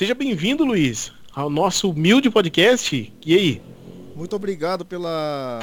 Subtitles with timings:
[0.00, 3.12] Seja bem-vindo, Luiz, ao nosso humilde podcast.
[3.22, 3.62] E aí?
[4.16, 5.60] Muito obrigado pela,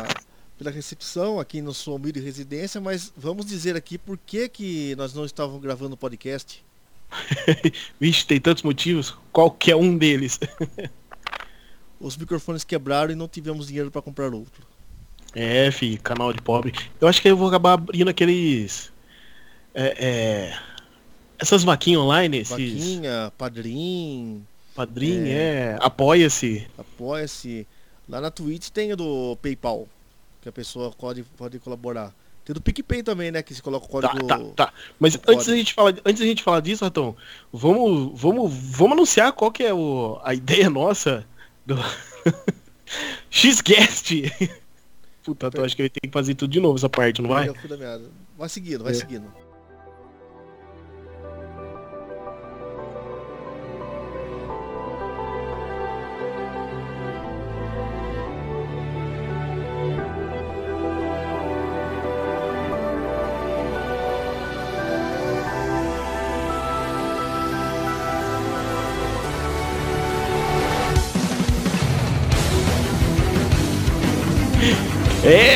[0.56, 5.12] pela recepção aqui no sua humilde residência, mas vamos dizer aqui por que, que nós
[5.16, 6.64] não estávamos gravando o podcast.
[8.00, 9.18] Vixe, tem tantos motivos.
[9.32, 10.40] Qualquer um deles.
[12.00, 14.68] Os microfones quebraram e não tivemos dinheiro para comprar outro.
[15.34, 16.74] É, fi, canal de pobre.
[17.02, 18.94] Eu acho que eu vou acabar abrindo aqueles.
[19.74, 20.60] É, é,
[21.40, 22.50] essas vaquinhas online, esses.
[22.50, 24.46] Vaquinha, padrim.
[24.76, 25.32] Padrim, é.
[25.32, 25.78] é.
[25.80, 26.68] Apoia-se.
[26.78, 27.68] Apoia-se.
[28.08, 29.88] Lá na Twitch tem o do PayPal,
[30.42, 32.14] que a pessoa pode, pode colaborar.
[32.46, 33.44] Tem do PicPay também, né?
[33.44, 34.26] Que se coloca o código.
[34.26, 34.74] Tá, tá, tá.
[34.98, 37.14] Mas antes da, gente falar, antes da gente falar disso, Ratão,
[37.52, 41.26] vamos, vamos, vamos anunciar qual que é o, a ideia nossa
[41.66, 41.76] do
[43.30, 44.12] X-Guest.
[45.26, 47.52] Puta, eu acho que eu tenho que fazer tudo de novo essa parte, não vai?
[48.38, 48.96] Vai seguindo, vai é.
[48.96, 49.47] seguindo.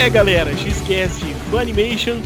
[0.01, 2.19] É, galera, Xcast Funimation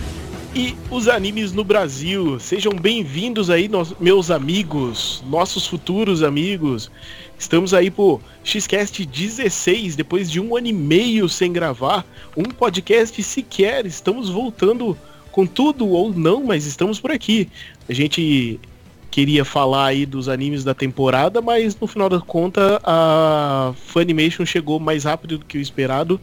[0.56, 2.40] e os animes no Brasil.
[2.40, 6.90] Sejam bem-vindos aí, meus amigos, nossos futuros amigos.
[7.38, 12.06] Estamos aí pro Xcast 16, depois de um ano e meio sem gravar
[12.38, 13.86] um podcast sequer.
[13.86, 14.98] Estamos voltando
[15.30, 17.50] com tudo ou não, mas estamos por aqui.
[17.90, 18.58] A gente
[19.12, 24.80] queria falar aí dos animes da temporada, mas no final da conta a Funimation chegou
[24.80, 26.22] mais rápido do que o esperado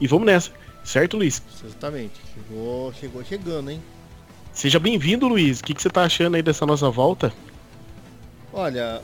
[0.00, 0.50] E vamos nessa,
[0.84, 1.42] certo, Luiz?
[1.64, 2.14] Exatamente.
[2.34, 3.82] Chegou, chegou chegando, hein?
[4.52, 5.60] Seja bem-vindo, Luiz.
[5.60, 7.32] O que, que você tá achando aí dessa nossa volta?
[8.52, 9.02] Olha,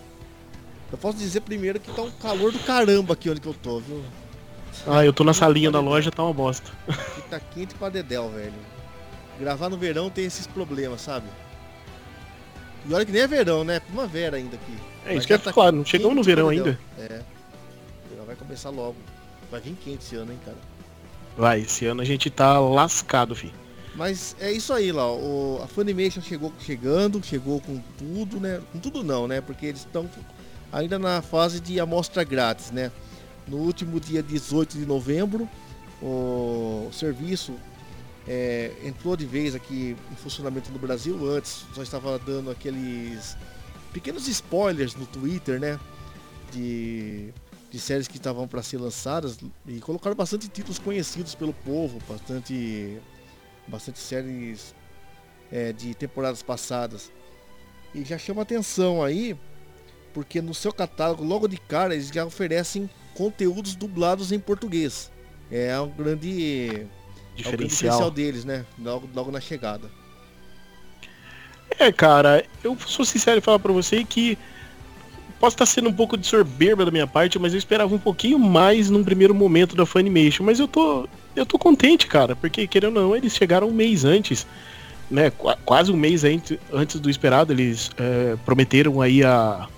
[0.91, 3.81] eu posso dizer primeiro que tá um calor do caramba aqui onde que eu tô,
[3.81, 4.03] viu?
[4.87, 6.71] Ah, eu tô na salinha da loja, tá uma bosta.
[6.89, 8.53] Aqui tá quente pra dedéu, velho.
[9.39, 11.27] Gravar no verão tem esses problemas, sabe?
[12.87, 13.81] E olha que nem é verão, né?
[13.81, 14.77] Primavera ainda aqui.
[15.07, 16.79] É, isso que é tá claro, não chegamos no verão ainda.
[16.99, 17.23] É.
[18.07, 18.97] O verão vai começar logo.
[19.51, 20.57] Vai vir quente esse ano, hein, cara.
[21.37, 23.53] Vai, esse ano a gente tá lascado, fi.
[23.95, 25.11] Mas é isso aí, lá.
[25.13, 28.61] O, a Funimation chegou chegando, chegou com tudo, né?
[28.73, 29.41] Com tudo não, né?
[29.41, 30.09] Porque eles estão
[30.73, 32.91] ainda na fase de amostra grátis, né?
[33.47, 35.49] No último dia 18 de novembro,
[36.03, 37.55] o serviço
[38.27, 41.17] é, entrou de vez aqui em funcionamento no Brasil.
[41.31, 43.37] Antes só estava dando aqueles
[43.93, 45.79] pequenos spoilers no Twitter, né?
[46.53, 47.33] De
[47.75, 49.37] de séries que estavam para ser lançadas
[49.67, 53.01] e colocaram bastante títulos conhecidos pelo povo, bastante,
[53.67, 54.73] bastante séries
[55.51, 57.11] é, de temporadas passadas.
[57.93, 59.37] E já chama atenção aí,
[60.13, 65.11] porque no seu catálogo, logo de cara, eles já oferecem conteúdos dublados em português.
[65.51, 66.87] É um grande
[67.35, 68.65] diferencial, é um grande diferencial deles, né?
[68.79, 69.91] Logo, logo na chegada.
[71.77, 74.39] É, cara, eu sou sincero em falar para você que
[75.39, 78.39] posso estar sendo um pouco de soberba da minha parte, mas eu esperava um pouquinho
[78.39, 80.45] mais num primeiro momento da Funimation.
[80.45, 84.05] Mas eu tô, eu tô contente, cara, porque querendo ou não, eles chegaram um mês
[84.05, 84.47] antes,
[85.11, 85.31] né?
[85.31, 87.53] Qu quase um mês antes do esperado.
[87.53, 89.69] Eles é, prometeram aí a,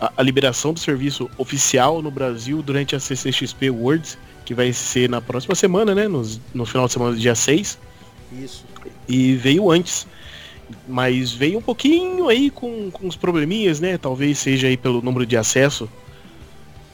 [0.00, 5.08] a, a, liberação do serviço oficial no Brasil durante a CCXP Worlds, que vai ser
[5.08, 6.08] na próxima semana, né?
[6.08, 6.22] No,
[6.54, 7.78] no final de semana do dia 6.
[8.32, 8.64] Isso.
[9.08, 10.06] E veio antes
[10.86, 13.98] mas veio um pouquinho aí com, com os probleminhas, né?
[13.98, 15.88] Talvez seja aí pelo número de acesso.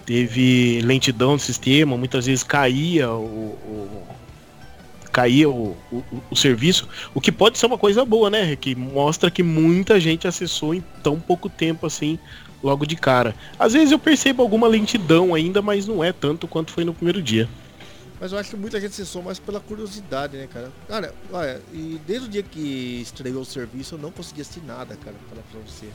[0.05, 4.05] Teve lentidão no sistema, muitas vezes caía o, o
[5.15, 8.57] caía o, o, o, serviço, o que pode ser uma coisa boa, né?
[8.57, 12.19] Que mostra que muita gente acessou em tão pouco tempo assim,
[12.61, 13.33] logo de cara.
[13.57, 17.23] Às vezes eu percebo alguma lentidão ainda, mas não é tanto quanto foi no primeiro
[17.23, 17.49] dia.
[18.25, 20.73] Mas eu acho que muita gente acessou mais pela curiosidade, né, cara?
[20.89, 24.97] Cara, olha, e desde o dia que estreou o serviço eu não consegui assistir nada,
[24.97, 25.89] cara, pra falar pra você.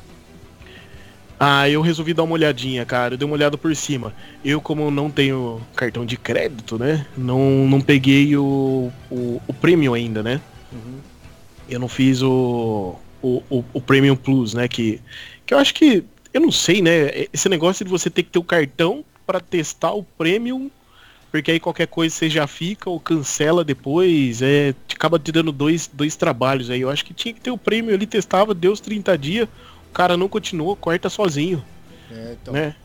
[1.39, 3.15] Ah, eu resolvi dar uma olhadinha, cara.
[3.15, 4.13] Eu dei uma olhada por cima.
[4.45, 7.03] Eu, como não tenho cartão de crédito, né?
[7.17, 10.39] Não, não peguei o, o, o Premium ainda, né?
[10.71, 10.99] Uhum.
[11.67, 14.67] Eu não fiz o, o, o, o, Premium Plus, né?
[14.67, 15.01] Que,
[15.47, 16.03] que eu acho que.
[16.31, 17.25] Eu não sei, né?
[17.33, 20.69] Esse negócio de você ter que ter o cartão para testar o Premium
[21.31, 25.89] porque aí qualquer coisa você já fica ou cancela depois, é, acaba te dando dois,
[25.91, 26.81] dois trabalhos aí.
[26.81, 29.47] Eu acho que tinha que ter o prêmio ali, testava, deu os 30 dias,
[29.89, 31.63] o cara não continuou, corta sozinho.
[32.11, 32.53] É, então.
[32.53, 32.75] Né?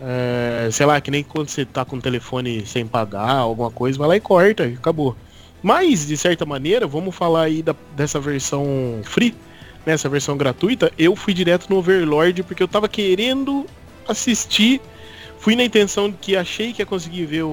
[0.00, 3.98] É, sei lá, que nem quando você tá com o telefone sem pagar, alguma coisa,
[3.98, 5.16] vai lá e corta, acabou.
[5.62, 9.34] Mas, de certa maneira, vamos falar aí da, dessa versão free,
[9.86, 13.66] nessa versão gratuita, eu fui direto no Overlord porque eu tava querendo
[14.08, 14.80] assistir.
[15.42, 17.48] Fui na intenção de que achei que ia conseguir ver o,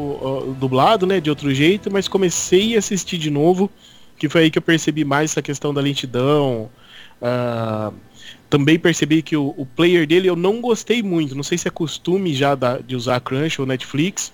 [0.49, 3.67] o, dublado, né, de outro jeito, mas comecei a assistir de novo,
[4.15, 6.69] que foi aí que eu percebi mais essa questão da lentidão.
[7.19, 7.91] Uh,
[8.47, 11.33] também percebi que o, o, player dele eu não gostei muito.
[11.33, 14.31] Não sei se é costume já da, de usar Crunch ou Netflix,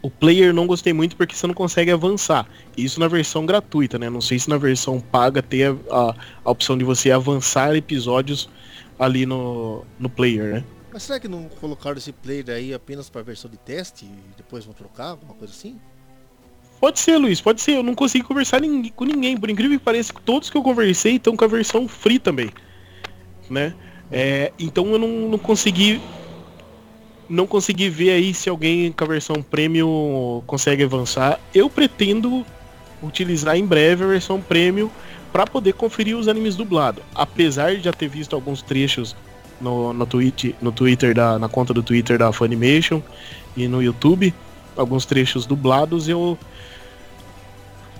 [0.00, 2.46] o player não gostei muito porque você não consegue avançar.
[2.76, 4.08] Isso na versão gratuita, né?
[4.08, 6.14] Não sei se na versão paga tem a, a,
[6.44, 8.48] a opção de você avançar episódios
[8.96, 10.64] ali no, no player, né?
[10.94, 14.64] Mas será que não colocaram esse player aí apenas para versão de teste e depois
[14.64, 15.76] vão trocar, alguma coisa assim?
[16.78, 17.72] Pode ser, Luiz, pode ser.
[17.72, 18.60] Eu não consegui conversar
[18.94, 19.36] com ninguém.
[19.36, 22.48] Por incrível que pareça, todos que eu conversei estão com a versão free também.
[23.50, 23.74] Né?
[24.08, 26.00] É, então eu não, não consegui
[27.28, 31.40] não consegui ver aí se alguém com a versão premium consegue avançar.
[31.52, 32.46] Eu pretendo
[33.02, 34.88] utilizar em breve a versão premium
[35.32, 37.02] para poder conferir os animes dublados.
[37.12, 39.16] Apesar de já ter visto alguns trechos
[39.64, 43.02] no, no, tweet, no Twitter da, na conta do Twitter da Funimation
[43.56, 44.32] e no YouTube,
[44.76, 46.38] alguns trechos dublados, eu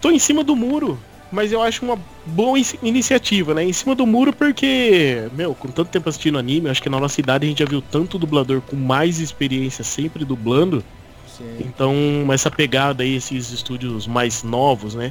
[0.00, 0.99] tô em cima do muro
[1.34, 3.64] mas eu acho uma boa iniciativa, né?
[3.64, 7.16] Em cima do muro, porque, meu, com tanto tempo assistindo anime, acho que na nossa
[7.16, 10.84] cidade a gente já viu tanto dublador com mais experiência sempre dublando.
[11.26, 11.56] Sim.
[11.61, 11.93] Então,
[12.32, 15.11] essa pegada aí, esses estúdios mais novos, né?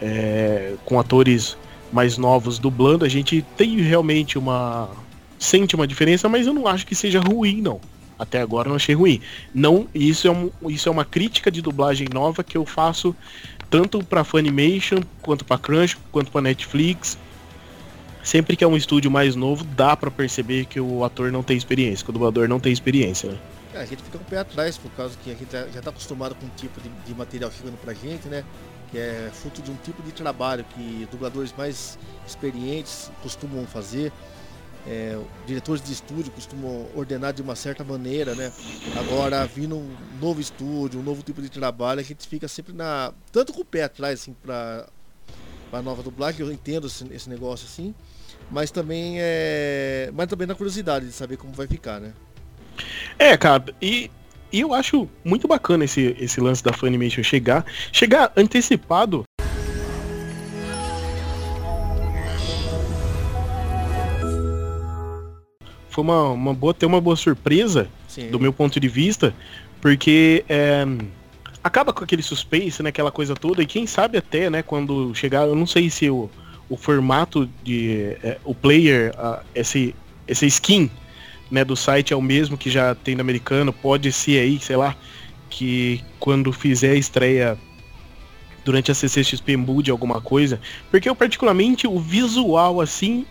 [0.00, 1.56] É, com atores
[1.90, 4.90] mais novos dublando, a gente tem realmente uma.
[5.40, 7.80] Sente uma diferença, mas eu não acho que seja ruim, não.
[8.18, 9.22] Até agora não achei ruim.
[9.54, 13.16] Não, isso é, um, isso é uma crítica de dublagem nova que eu faço
[13.70, 17.16] tanto para Funimation, quanto para Crunch, quanto para Netflix.
[18.22, 21.56] Sempre que é um estúdio mais novo, dá para perceber que o ator não tem
[21.56, 23.38] experiência, que o dublador não tem experiência, né?
[23.72, 26.34] É, a gente fica o pé atrás por causa que a gente já está acostumado
[26.34, 28.44] com um tipo de, de material chegando pra gente, né?
[28.90, 34.12] Que é fruto de um tipo de trabalho que dubladores mais experientes costumam fazer
[34.86, 38.52] é, diretores de estúdio costumam ordenar de uma certa maneira, né?
[38.98, 43.12] Agora, vindo um novo estúdio, um novo tipo de trabalho, a gente fica sempre na.
[43.30, 44.88] Tanto com o pé atrás, assim, pra,
[45.70, 47.94] pra nova dublagem, eu entendo esse, esse negócio assim,
[48.50, 50.10] mas também é.
[50.14, 52.12] Mas também na curiosidade de saber como vai ficar, né?
[53.18, 54.10] É, cara, e,
[54.50, 59.24] e eu acho muito bacana esse, esse lance da Funimation chegar, chegar antecipado
[66.00, 68.30] foi uma, uma boa, ter uma boa surpresa Sim.
[68.30, 69.34] do meu ponto de vista,
[69.80, 70.84] porque é,
[71.62, 75.46] acaba com aquele suspense, né, aquela coisa toda, e quem sabe até, né, quando chegar,
[75.46, 76.30] eu não sei se o,
[76.68, 79.94] o formato de é, o player, a, esse,
[80.26, 80.90] essa skin,
[81.50, 84.76] né, do site é o mesmo que já tem no americano, pode ser aí, sei
[84.76, 84.96] lá,
[85.50, 87.58] que quando fizer a estreia
[88.64, 90.60] durante a CCXP mude alguma coisa,
[90.90, 93.26] porque eu particularmente o visual assim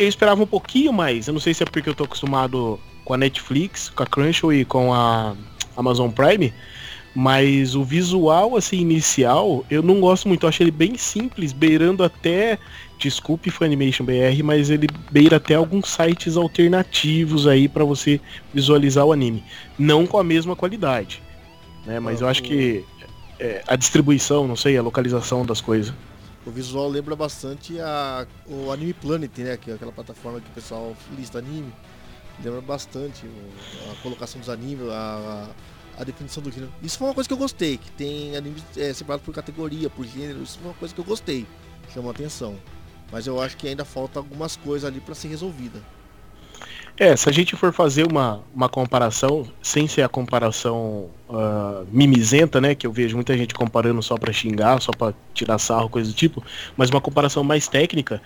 [0.00, 1.28] eu esperava um pouquinho mais.
[1.28, 4.54] Eu não sei se é porque eu tô acostumado com a Netflix, com a Crunchyroll
[4.54, 5.34] e com a
[5.76, 6.52] Amazon Prime,
[7.14, 10.44] mas o visual assim inicial eu não gosto muito.
[10.44, 12.58] Eu acho ele bem simples, beirando até,
[12.98, 18.18] desculpe Funimation BR, mas ele beira até alguns sites alternativos aí para você
[18.54, 19.44] visualizar o anime,
[19.78, 21.22] não com a mesma qualidade,
[21.84, 22.00] né?
[22.00, 22.84] Mas eu acho que
[23.38, 25.92] é, a distribuição, não sei, a localização das coisas.
[26.46, 29.56] O visual lembra bastante a, o Anime Planet, né?
[29.56, 31.72] Que é aquela plataforma que o pessoal lista anime.
[32.42, 33.26] Lembra bastante
[33.90, 35.50] a colocação dos animes, a,
[35.98, 36.72] a, definição do gênero.
[36.82, 40.06] Isso foi uma coisa que eu gostei, que tem animes é, separados por categoria, por
[40.06, 40.42] gênero.
[40.42, 41.46] Isso foi uma coisa que eu gostei,
[41.92, 42.56] chamou atenção.
[43.12, 45.82] Mas eu acho que ainda falta algumas coisas ali para ser resolvida.
[47.00, 52.60] É, se a gente for fazer uma, uma comparação, sem ser a comparação uh, mimizenta,
[52.60, 52.74] né?
[52.74, 56.14] Que eu vejo muita gente comparando só para xingar, só para tirar sarro, coisa do
[56.14, 56.44] tipo,
[56.76, 58.20] mas uma comparação mais técnica,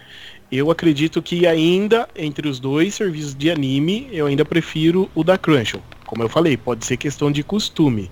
[0.50, 5.38] eu acredito que ainda, entre os dois serviços de anime, eu ainda prefiro o da
[5.38, 5.84] Crunchyroll.
[6.04, 8.10] Como eu falei, pode ser questão de costume,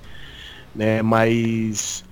[0.76, 1.02] né?
[1.02, 2.04] Mas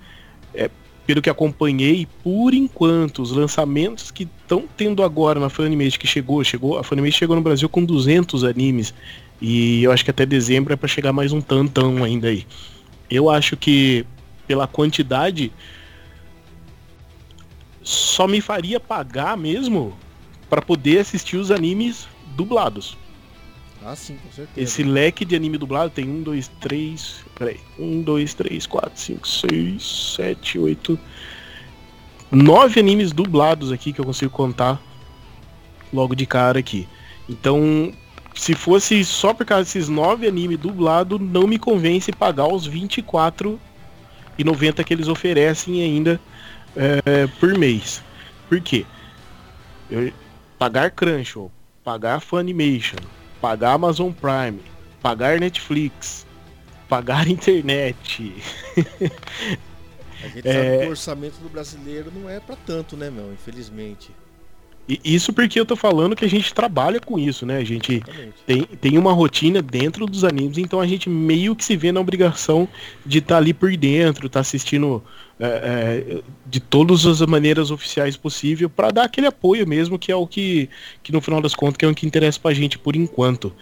[0.53, 0.69] é,
[1.11, 6.41] pelo que acompanhei, por enquanto, os lançamentos que estão tendo agora na Funimation, que chegou,
[6.41, 8.93] chegou, a Funimation chegou no Brasil com 200 animes,
[9.41, 12.47] e eu acho que até dezembro é para chegar mais um tantão ainda aí.
[13.09, 14.05] Eu acho que
[14.47, 15.51] pela quantidade
[17.83, 19.93] só me faria pagar mesmo
[20.49, 22.97] para poder assistir os animes dublados.
[23.83, 23.95] Ah.
[24.55, 27.25] Esse leque de anime dublado tem um, dois, três.
[27.79, 30.99] Um, dois, três, quatro, cinco, seis, sete, oito.
[32.31, 34.79] Nove animes dublados aqui que eu consigo contar
[35.91, 36.87] logo de cara aqui.
[37.27, 37.91] Então,
[38.35, 44.83] se fosse só por causa desses nove animes dublados, não me convence pagar os 24,90
[44.83, 46.21] que eles oferecem ainda
[46.75, 48.03] é, por mês.
[48.47, 48.85] Por quê?
[49.89, 50.13] Eu,
[50.57, 51.51] pagar Crunchyroll,
[51.83, 52.99] pagar Funimation,
[53.41, 54.61] pagar Amazon Prime,
[55.01, 56.25] pagar Netflix,
[56.87, 58.35] pagar internet.
[60.23, 60.53] A gente é...
[60.53, 63.33] sabe que o orçamento do brasileiro não é para tanto, né, meu?
[63.33, 64.11] Infelizmente.
[64.89, 67.57] E isso porque eu tô falando que a gente trabalha com isso, né?
[67.57, 68.03] A gente
[68.45, 71.99] tem, tem uma rotina dentro dos animes, então a gente meio que se vê na
[71.99, 72.67] obrigação
[73.05, 75.01] de estar tá ali por dentro, tá assistindo
[75.39, 80.15] é, é, de todas as maneiras oficiais possível para dar aquele apoio mesmo, que é
[80.15, 80.69] o que,
[81.01, 83.53] que no final das contas que é o que interessa pra gente por enquanto.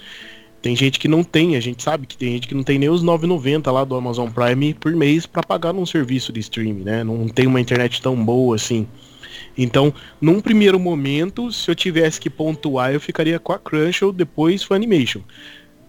[0.61, 2.89] Tem gente que não tem, a gente sabe que tem gente que não tem nem
[2.89, 7.03] os 9,90 lá do Amazon Prime por mês para pagar num serviço de streaming, né?
[7.03, 8.85] Não tem uma internet tão boa assim.
[9.61, 14.63] Então, num primeiro momento, se eu tivesse que pontuar, eu ficaria com a Crunchyroll, depois
[14.63, 15.19] Funimation.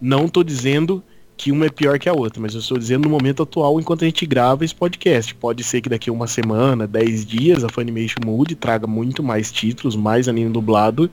[0.01, 1.01] Não estou dizendo
[1.37, 4.03] que uma é pior que a outra, mas eu estou dizendo no momento atual, enquanto
[4.03, 5.33] a gente grava esse podcast.
[5.37, 9.53] Pode ser que daqui a uma semana, dez dias, a Funimation mude, traga muito mais
[9.53, 11.09] títulos, mais anime dublado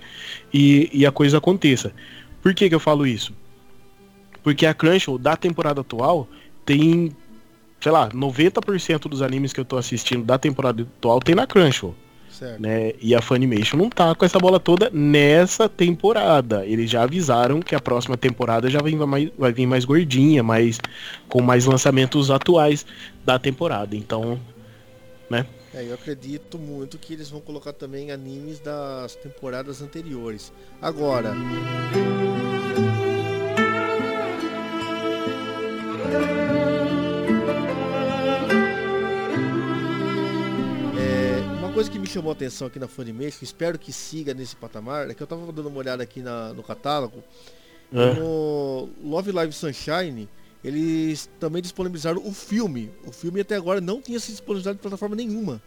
[0.52, 1.94] e, e a coisa aconteça.
[2.42, 3.34] Por que, que eu falo isso?
[4.42, 6.28] Porque a Crunchyroll da temporada atual
[6.66, 7.16] tem,
[7.80, 11.96] sei lá, 90% dos animes que eu estou assistindo da temporada atual tem na Crunchyroll.
[12.38, 12.62] Certo.
[12.62, 12.94] Né?
[13.02, 16.64] E a Funimation não tá com essa bola toda nessa temporada.
[16.68, 20.80] Eles já avisaram que a próxima temporada já vai, mais, vai vir mais gordinha, mais,
[21.28, 22.86] com mais lançamentos atuais
[23.26, 23.96] da temporada.
[23.96, 24.40] Então,
[25.28, 25.48] né?
[25.74, 30.54] É, eu acredito muito que eles vão colocar também animes das temporadas anteriores.
[30.80, 31.34] Agora.
[41.78, 45.14] Coisa que me chamou a atenção aqui na Funimation, espero que siga nesse patamar, é
[45.14, 47.24] que eu tava dando uma olhada aqui na, no catálogo.
[47.94, 48.16] É.
[48.16, 50.28] No Love Live Sunshine,
[50.64, 52.90] eles também disponibilizaram o filme.
[53.06, 55.62] O filme até agora não tinha sido disponibilizado em plataforma nenhuma.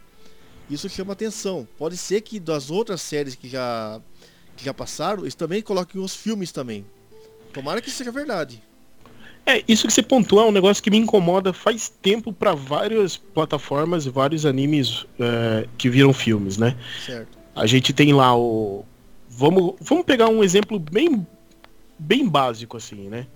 [0.69, 1.69] Isso chama atenção.
[1.79, 4.03] Pode ser que das outras séries que já,
[4.57, 6.85] que já passaram, eles também coloquem os filmes também.
[7.53, 8.61] Tomara que seja verdade.
[9.47, 13.17] É, isso que você pontua é um negócio que me incomoda faz tempo para várias
[13.17, 16.77] plataformas e vários animes é, que viram filmes, né?
[17.05, 17.39] Certo.
[17.55, 18.85] A gente tem lá o.
[19.29, 21.27] Vamos, vamos pegar um exemplo bem,
[21.99, 23.27] bem básico, assim, né?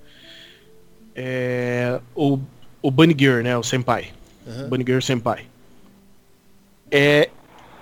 [1.15, 2.39] É, o,
[2.83, 3.57] o Bunny Girl, né?
[3.57, 4.13] O Senpai.
[4.47, 4.69] Uhum.
[4.69, 5.47] Bunny Girl Senpai.
[6.91, 7.31] É,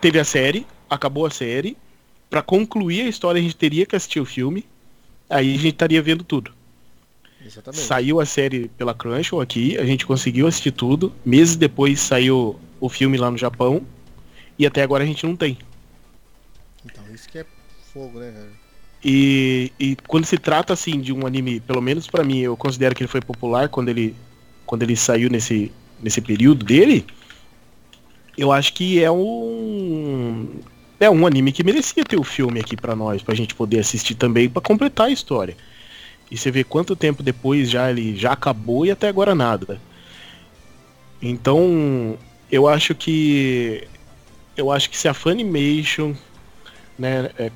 [0.01, 1.77] teve a série, acabou a série.
[2.31, 4.65] Para concluir a história, a gente teria que assistir o filme.
[5.29, 6.53] Aí a gente estaria vendo tudo.
[7.45, 7.83] Exatamente.
[7.83, 11.13] Saiu a série pela Crunchyroll aqui, a gente conseguiu assistir tudo.
[11.25, 13.83] Meses depois saiu o filme lá no Japão.
[14.59, 15.59] E até agora a gente não tem.
[16.85, 17.47] Então, isso que é
[17.93, 18.63] fogo, né, cara?
[19.05, 22.95] E, e quando se trata assim de um anime, pelo menos para mim, eu considero
[22.95, 24.15] que ele foi popular quando ele
[24.65, 27.05] quando ele saiu nesse nesse período dele.
[28.39, 30.61] Eu acho que é um
[31.01, 34.15] é um anime que merecia ter o filme aqui para nós, pra gente poder assistir
[34.15, 35.57] também para completar a história.
[36.33, 39.79] E você vê quanto tempo depois já ele já acabou e até agora nada.
[41.21, 42.17] Então,
[42.51, 43.87] eu acho que
[44.57, 46.15] eu acho que se a Funimation
[46.99, 47.51] né, é,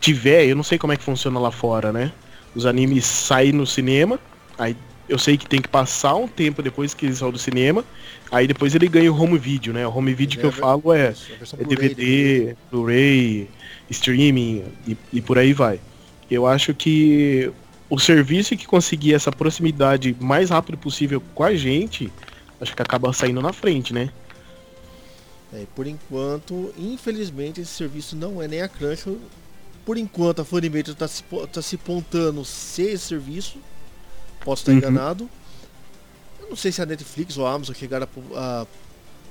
[0.00, 2.10] tiver, eu não sei como é que funciona lá fora, né?
[2.52, 4.18] Os animes saem no cinema,
[4.58, 4.76] aí
[5.08, 7.84] eu sei que tem que passar um tempo depois que eles saem do cinema,
[8.32, 9.86] aí depois ele ganha o home video, né?
[9.86, 11.14] O home video é que eu falo é,
[11.60, 13.48] é DVD, Blu-ray,
[13.88, 15.78] streaming e, e por aí vai.
[16.28, 17.52] Eu acho que
[17.88, 22.12] o serviço que conseguir essa proximidade mais rápido possível com a gente,
[22.60, 24.10] acho que acaba saindo na frente, né?
[25.52, 29.20] É, por enquanto, infelizmente, esse serviço não é nem a Crunchyroll.
[29.84, 33.58] Por enquanto, a Funimation está se, tá se pontando ser esse serviço.
[34.44, 34.78] Posso estar uhum.
[34.78, 35.30] enganado.
[36.40, 38.66] Eu não sei se a Netflix ou a Amazon chegaram a,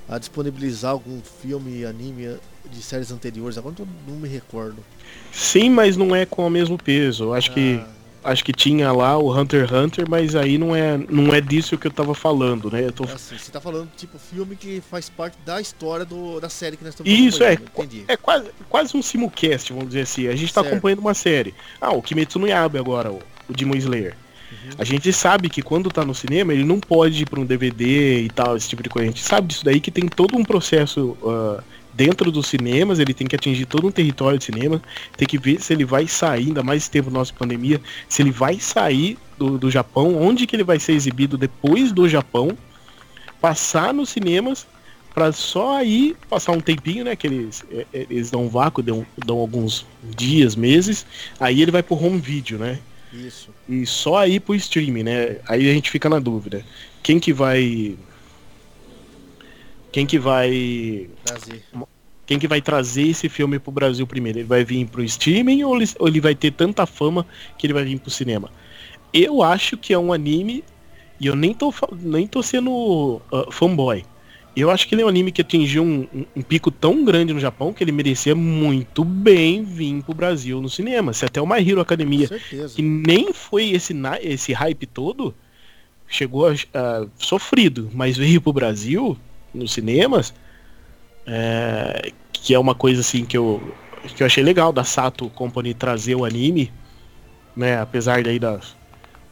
[0.08, 2.38] a, a disponibilizar algum filme, anime
[2.70, 3.58] de séries anteriores.
[3.58, 3.74] Agora
[4.08, 4.82] não me recordo.
[5.30, 7.24] Sim, mas não é com o mesmo peso.
[7.24, 7.54] Eu acho ah.
[7.54, 7.80] que
[8.26, 11.78] acho que tinha lá o Hunter x Hunter, mas aí não é, não é disso
[11.78, 12.84] que eu tava falando, né?
[12.84, 13.04] Eu tô...
[13.04, 16.76] É assim, você tá falando tipo filme que faz parte da história do, da série
[16.76, 18.04] que nós estamos Isso, é, entendi.
[18.08, 20.26] é quase, quase um simulcast, vamos dizer assim.
[20.28, 20.72] A gente tá certo.
[20.72, 21.54] acompanhando uma série.
[21.80, 24.14] Ah, o Kimetsu no Yaiba agora, o, o Demon Slayer.
[24.50, 24.70] Uhum.
[24.78, 28.22] A gente sabe que quando tá no cinema, ele não pode ir pra um DVD
[28.22, 29.08] e tal, esse tipo de coisa.
[29.08, 31.16] A gente sabe disso daí que tem todo um processo...
[31.22, 31.62] Uh,
[31.96, 34.82] dentro dos cinemas, ele tem que atingir todo um território de cinema,
[35.16, 38.60] tem que ver se ele vai sair, ainda mais tempo nossa pandemia, se ele vai
[38.60, 42.56] sair do, do Japão, onde que ele vai ser exibido depois do Japão,
[43.40, 44.66] passar nos cinemas
[45.14, 47.16] para só aí passar um tempinho, né?
[47.16, 51.06] Que eles, é, é, eles dão um vácuo, dão, dão alguns dias, meses,
[51.40, 52.78] aí ele vai pro home video, né?
[53.10, 53.48] Isso.
[53.66, 55.36] E só aí pro streaming, né?
[55.48, 56.62] Aí a gente fica na dúvida.
[57.02, 57.96] Quem que vai.
[59.96, 61.08] Quem que vai.
[61.24, 61.62] Trazer.
[62.26, 64.40] Quem que vai trazer esse filme pro Brasil primeiro?
[64.40, 67.24] Ele vai vir pro streaming ou ele, ou ele vai ter tanta fama
[67.56, 68.50] que ele vai vir pro cinema?
[69.10, 70.62] Eu acho que é um anime.
[71.18, 71.72] E eu nem tô,
[72.02, 74.04] nem tô sendo uh, fanboy.
[74.54, 77.32] Eu acho que ele é um anime que atingiu um, um- um pico tão grande
[77.32, 81.14] no Japão que ele merecia muito bem vir pro Brasil no cinema.
[81.14, 82.26] Se até o My Hero Academia
[82.76, 85.34] que nem foi esse, esse hype todo,
[86.06, 89.16] chegou a, a- sofrido, mas veio pro Brasil,
[89.56, 90.34] nos cinemas,
[91.26, 93.74] é, que é uma coisa assim que eu,
[94.14, 96.72] que eu achei legal da Sato Company trazer o anime,
[97.56, 98.76] né, apesar daí das,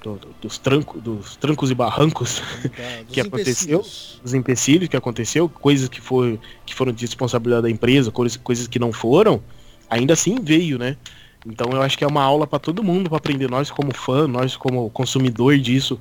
[0.02, 2.42] do- do- dos, tranco, dos trancos e barrancos
[2.74, 3.78] Tá, que aconteceu?
[3.80, 4.20] empecilhos.
[4.24, 8.66] os empecilhos que aconteceu, coisas que, foi, que foram de responsabilidade da empresa, coisas, coisas
[8.66, 9.42] que não foram,
[9.88, 10.96] ainda assim veio, né?
[11.46, 13.50] Então eu acho que é uma aula para todo mundo para aprender.
[13.50, 16.00] Nós como fã, nós como consumidor disso,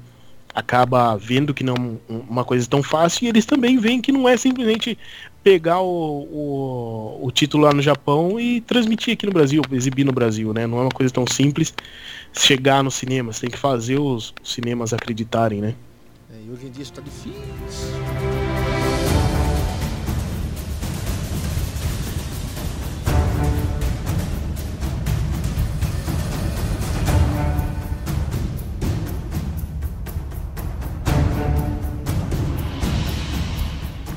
[0.54, 4.12] acaba vendo que não é um- uma coisa tão fácil e eles também veem que
[4.12, 4.98] não é simplesmente
[5.44, 5.88] pegar o,
[6.32, 10.66] o, o título lá no Japão e transmitir aqui no Brasil, exibir no Brasil, né?
[10.66, 11.74] Não é uma coisa tão simples
[12.32, 15.76] chegar no cinema, você tem que fazer os cinemas acreditarem, né?
[16.32, 17.34] É, e hoje em dia isso tá difícil.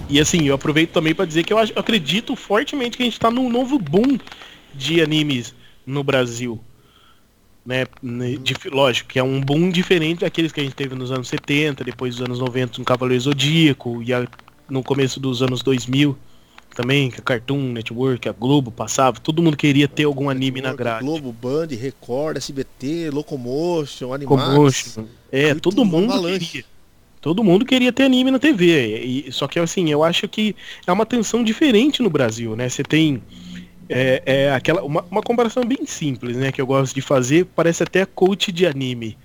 [0.08, 3.30] E assim, eu aproveito também para dizer que eu, acredito fortemente que a gente tá
[3.30, 4.18] num novo boom
[4.74, 6.60] de animes no Brasil.
[7.64, 7.84] Né?
[8.00, 11.26] né, dif- Lógico, que é um boom diferente daqueles que a gente teve nos anos
[11.26, 14.28] 70, depois dos anos 90 no Cavaleiro Zodíaco, e a-
[14.68, 16.16] no começo dos anos 2000
[16.76, 20.72] também, que a Cartoon Network, a Globo passava, todo mundo queria ter algum anime na
[20.74, 21.04] grade.
[21.04, 24.92] Globo, Band, Record, SBT, Locomotion, Animax.
[24.94, 25.06] Commotion.
[25.32, 26.64] É, todo mundo queria.
[27.26, 29.02] Todo mundo queria ter anime na TV.
[29.04, 30.54] E, só que assim, eu acho que
[30.86, 32.68] é uma tensão diferente no Brasil, né?
[32.68, 33.20] Você tem
[33.88, 36.52] é, é aquela uma, uma comparação bem simples, né?
[36.52, 39.18] Que eu gosto de fazer, parece até coach de anime.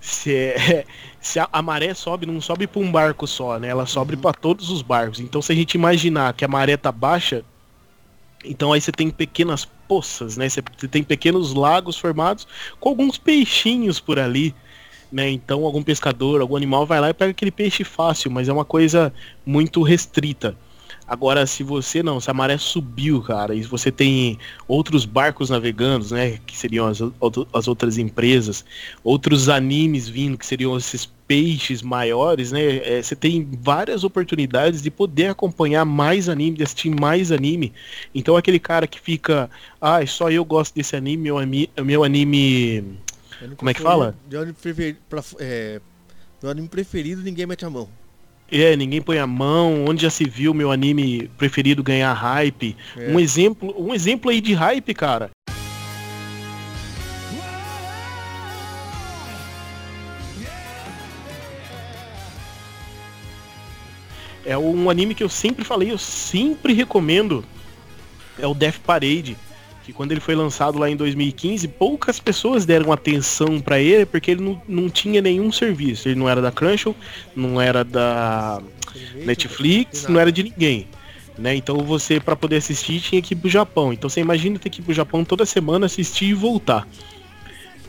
[0.00, 0.86] Se, é-
[1.20, 3.68] se a, a maré sobe, não sobe para um barco só, né?
[3.68, 4.20] Ela sobe Uhum.
[4.22, 5.18] para todos os barcos.
[5.18, 7.44] Então, se a gente imaginar que a maré tá baixa,
[8.44, 10.48] então aí você tem pequenas poças, né?
[10.48, 12.46] Você você tem pequenos lagos formados
[12.78, 14.54] com alguns peixinhos por ali,
[15.10, 15.30] né?
[15.30, 18.64] Então algum pescador, algum animal vai lá e pega aquele peixe fácil, mas é uma
[18.64, 19.12] coisa
[19.44, 20.56] muito restrita.
[21.06, 26.14] Agora, se você não, se a maré subiu, cara, e você tem outros barcos navegando,
[26.14, 26.98] né, que seriam as,
[27.52, 28.64] as outras empresas,
[29.02, 34.90] outros animes vindo, que seriam esses peixes maiores, né, é, você tem várias oportunidades de
[34.90, 37.70] poder acompanhar mais anime, de assistir mais anime.
[38.14, 41.36] Então, aquele cara que fica, ah, só eu gosto desse anime, meu,
[41.84, 42.98] meu Anime
[43.56, 44.14] Como é que fala?
[44.28, 45.80] De anime preferido, pra, é,
[46.42, 47.88] anime preferido, ninguém mete a mão.
[48.50, 52.76] É, ninguém põe a mão, onde já se viu meu anime preferido ganhar hype.
[52.96, 53.10] É.
[53.10, 55.30] Um exemplo, um exemplo aí de hype, cara.
[64.46, 67.42] É um anime que eu sempre falei, eu sempre recomendo.
[68.38, 69.36] É o Death Parade.
[69.84, 74.30] Que quando ele foi lançado lá em 2015, poucas pessoas deram atenção pra ele porque
[74.30, 76.08] ele não, não tinha nenhum serviço.
[76.08, 76.96] Ele não era da Crunchyroll,
[77.36, 78.62] não era da
[79.14, 80.88] Netflix, não era de ninguém.
[81.36, 81.54] Né?
[81.56, 83.92] Então você, para poder assistir, tinha que ir pro Japão.
[83.92, 86.86] Então você imagina ter que ir pro Japão toda semana, assistir e voltar.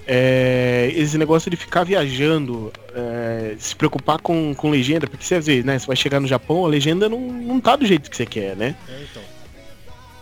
[0.07, 5.45] É, esse negócio de ficar viajando, é, se preocupar com, com legenda, porque você às
[5.47, 5.79] vezes, né?
[5.79, 8.55] Você vai chegar no Japão, a legenda não, não tá do jeito que você quer,
[8.55, 8.75] né?
[8.87, 9.34] É, então.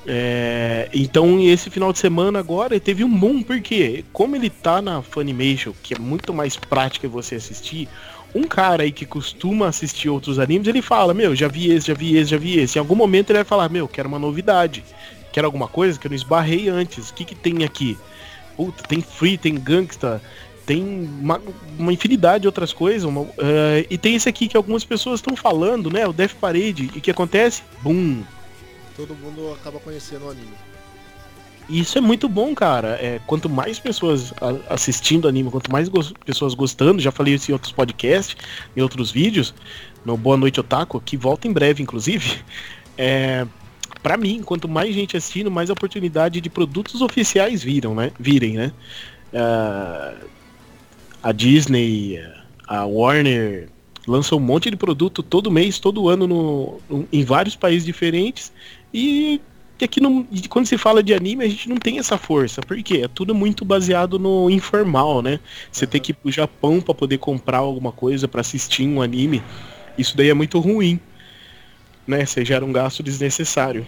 [0.06, 5.02] É, então esse final de semana agora teve um boom, porque como ele tá na
[5.02, 7.88] Funimation, que é muito mais prática você assistir,
[8.36, 11.94] um cara aí que costuma assistir outros animes, ele fala, meu, já vi esse, já
[11.94, 12.78] vi esse, já vi esse.
[12.78, 14.84] Em algum momento ele vai falar, meu, quero uma novidade.
[15.32, 17.10] Quero alguma coisa que eu não esbarrei antes.
[17.10, 17.98] O que que tem aqui?
[18.58, 20.22] Puta, tem Free, tem Gangsta,
[20.66, 21.42] tem uma,
[21.78, 23.04] uma infinidade de outras coisas.
[23.04, 26.06] uma- eh, e tem esse aqui que algumas pessoas estão falando, né?
[26.08, 26.92] O Death Parade.
[26.94, 27.64] E o que acontece?
[27.82, 28.24] Boom!
[28.96, 30.54] Todo mundo acaba conhecendo o anime.
[31.70, 32.90] Isso é muito bom, cara.
[33.02, 34.34] É, quanto mais pessoas
[34.70, 38.36] assistindo anime, quanto mais gos- pessoas gostando, já falei isso em outros podcasts,
[38.76, 39.54] em outros vídeos,
[40.04, 42.40] no Boa Noite Otaku, que volta em breve, inclusive.
[42.96, 43.48] É,
[44.04, 48.12] para mim, quanto mais gente assistindo, mais oportunidade de produtos oficiais viram, né?
[48.20, 48.72] Virem, né?
[49.34, 50.14] É,
[51.24, 52.20] a Disney,
[52.68, 53.68] a Warner
[54.08, 58.52] lança um monte de produto todo mês, todo ano no, no- em vários países diferentes
[58.94, 59.42] e
[59.84, 62.62] aqui não, quando se fala de anime a gente não tem essa força.
[62.62, 63.02] Por quê?
[63.04, 65.40] É tudo muito baseado no informal, né?
[65.72, 65.92] Você uhum.
[65.92, 69.44] tem que ir pro Japão para poder comprar alguma coisa para assistir um anime.
[69.98, 71.00] Isso daí é muito ruim.
[72.08, 72.26] Né?
[72.26, 73.86] Você gera um gasto desnecessário.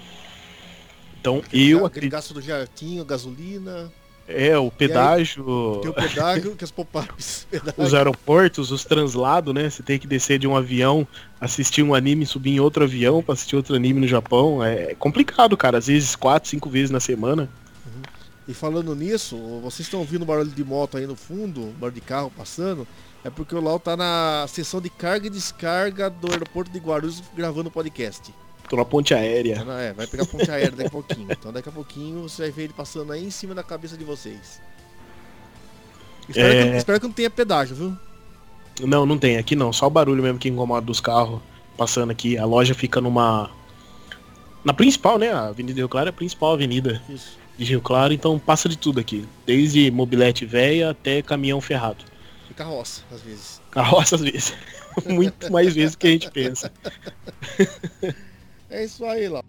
[1.20, 3.92] Então aquele eu aquele gasto do jartinho, gasolina.
[4.28, 5.76] É, o pedágio.
[5.76, 6.90] Aí, tem o pedágio que as pop
[7.78, 9.70] Os aeroportos, os translados, né?
[9.70, 11.08] Você tem que descer de um avião,
[11.40, 14.64] assistir um anime, subir em outro avião para assistir outro anime no Japão.
[14.64, 15.78] É complicado, cara.
[15.78, 17.48] Às vezes quatro, cinco vezes na semana.
[17.86, 18.02] Uhum.
[18.48, 22.32] E falando nisso, vocês estão ouvindo barulho de moto aí no fundo, barulho de carro
[22.36, 22.88] passando.
[23.24, 27.24] É porque o Lau tá na sessão de carga e descarga do aeroporto de Guarulhos
[27.36, 28.34] gravando o podcast.
[28.70, 29.64] Tô na ponte aérea.
[29.80, 31.28] É, vai pegar a ponte aérea daqui a pouquinho.
[31.32, 34.04] Então daqui a pouquinho você vai ver ele passando aí em cima da cabeça de
[34.04, 34.62] vocês.
[36.28, 36.72] Espero, é...
[36.72, 37.98] que, espero que não tenha pedágio, viu?
[38.82, 39.38] Não, não tem.
[39.38, 39.72] Aqui não.
[39.72, 41.40] Só o barulho mesmo que incomoda dos carros
[41.78, 42.38] passando aqui.
[42.38, 43.50] A loja fica numa.
[44.64, 45.32] Na principal, né?
[45.32, 47.38] A Avenida Rio Claro é a principal avenida Isso.
[47.56, 49.26] de Rio Claro, então passa de tudo aqui.
[49.46, 52.04] Desde mobilete velha até caminhão ferrado.
[52.50, 53.62] E carroça, às vezes.
[53.70, 54.54] Carroça, às vezes.
[55.06, 56.72] Muito mais vezes do que a gente pensa.
[58.70, 59.44] É isso aí, lá.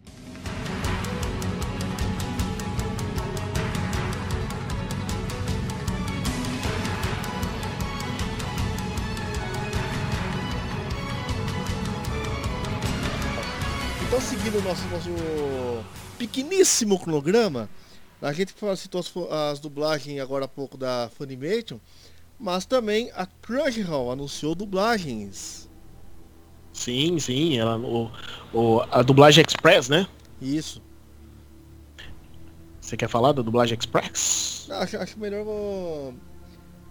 [14.06, 15.10] Então, seguindo o nosso, nosso
[16.16, 17.68] pequeníssimo cronograma,
[18.22, 19.12] a gente citou as,
[19.52, 21.78] as dublagens agora há pouco da Funimation,
[22.38, 25.65] mas também a Crunchyroll anunciou dublagens.
[26.76, 28.10] Sim, sim, ela, o,
[28.52, 30.06] o, a dublagem express, né?
[30.40, 30.82] Isso.
[32.78, 34.66] Você quer falar da dublagem express?
[34.68, 36.14] Não, acho, acho melhor vou...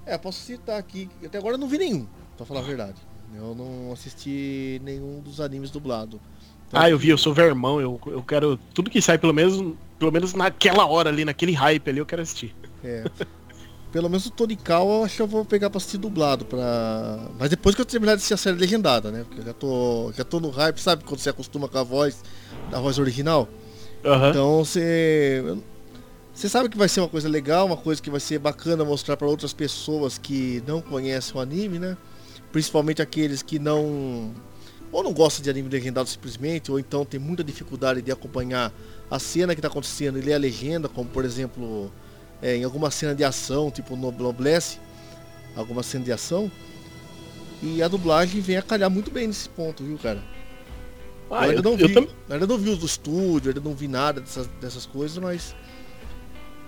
[0.04, 1.08] É, posso citar aqui.
[1.24, 2.98] Até agora eu não vi nenhum, pra falar a verdade.
[3.36, 6.20] Eu não assisti nenhum dos animes dublado.
[6.68, 8.58] Então, ah, eu vi, eu sou vermão, eu, eu quero.
[8.74, 12.24] Tudo que sai, pelo menos, pelo menos naquela hora ali, naquele hype ali, eu quero
[12.24, 12.56] assistir.
[12.84, 13.04] É.
[13.96, 16.44] Pelo menos o Tony Cal eu acho que eu vou pegar pra assistir dublado.
[16.44, 17.30] Pra...
[17.40, 19.24] Mas depois que eu terminar de assistir a série legendada, né?
[19.24, 21.06] Porque eu já tô, já tô no hype, sabe?
[21.06, 22.22] Quando você acostuma com a voz,
[22.70, 23.48] da voz original.
[24.04, 24.30] Uhum.
[24.30, 25.42] Então você.
[26.34, 29.16] Você sabe que vai ser uma coisa legal, uma coisa que vai ser bacana mostrar
[29.16, 31.96] para outras pessoas que não conhecem o anime, né?
[32.52, 34.34] Principalmente aqueles que não.
[34.92, 38.74] Ou não gostam de anime legendado simplesmente, ou então tem muita dificuldade de acompanhar
[39.10, 41.90] a cena que está acontecendo e ler a legenda, como por exemplo
[42.42, 44.80] é, em alguma cena de ação, tipo no Noblesse,
[45.56, 46.52] alguma cena de ação.
[47.62, 50.22] E a dublagem vem a calhar muito bem nesse ponto, viu, cara?
[51.32, 53.88] Ah, eu, ainda não vi, eu ainda não vi os do estúdio, ainda não vi
[53.88, 55.56] nada dessas, dessas coisas, mas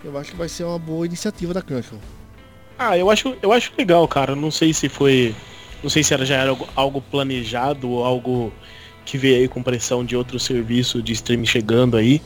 [0.04, 2.02] eu acho que vai ser uma boa iniciativa da Crunchyroll.
[2.80, 4.36] Ah, eu acho, eu acho legal, cara.
[4.36, 5.36] Não sei se foi,
[5.84, 8.54] não sei se era, já era algo, algo planejado ou algo
[9.06, 12.22] que veio aí com pressão de outro serviço de streaming chegando aí.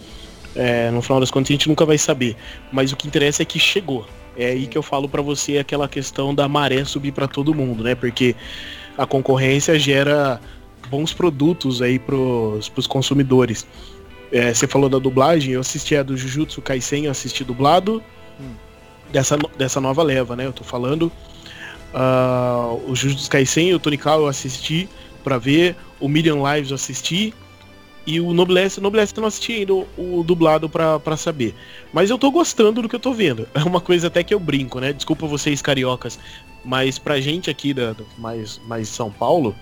[0.55, 2.35] É, no final das contas a gente nunca vai saber.
[2.71, 4.05] Mas o que interessa é que chegou.
[4.37, 7.83] É aí que eu falo para você aquela questão da maré subir para todo mundo,
[7.83, 7.95] né?
[7.95, 8.35] Porque
[8.97, 10.39] a concorrência gera
[10.89, 13.65] bons produtos aí pros, pros consumidores.
[14.31, 18.01] É, você falou da dublagem, eu assisti a do Jujutsu Kaisen, eu assisti dublado
[18.39, 18.53] hum.
[19.11, 20.45] dessa, dessa nova leva, né?
[20.45, 21.11] Eu tô falando.
[21.93, 24.87] Uh, o Jujutsu Kaisen e o Tonikal eu assisti
[25.23, 27.33] para ver, o Million Lives eu assisti,
[28.05, 31.53] e o Noblesse, o Noblesse eu não assisti ainda o, o dublado para saber.
[31.93, 33.47] Mas eu tô gostando do que eu tô vendo.
[33.53, 34.91] É uma coisa até que eu brinco, né?
[34.91, 36.17] Desculpa vocês cariocas.
[36.65, 39.55] Mas pra gente aqui da, mais, mais São Paulo,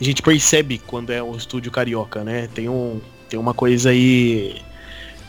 [0.00, 2.48] a gente percebe quando é um estúdio carioca, né?
[2.54, 4.60] Tem, um, tem uma coisa aí.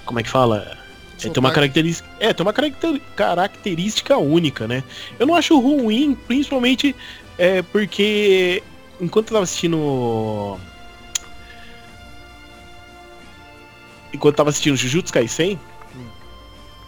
[0.06, 0.78] Como é que fala?
[1.17, 2.10] É, tem uma característica.
[2.19, 2.54] É, tem uma
[3.15, 4.84] característica única, né?
[5.17, 6.95] Eu não acho ruim, principalmente
[7.38, 8.62] é, porque
[9.00, 10.58] enquanto eu tava assistindo
[14.13, 15.60] enquanto eu tava assistindo Jujutsu Kaisen,
[15.95, 16.06] hum.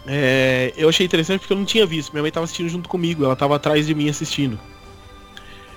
[0.06, 2.12] é, eu achei interessante porque eu não tinha visto.
[2.12, 4.58] Minha mãe tava assistindo junto comigo, ela tava atrás de mim assistindo.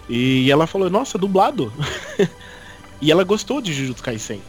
[0.10, 1.72] E ela falou, nossa, dublado.
[3.02, 4.42] e ela gostou de Jujutsu Kaisen.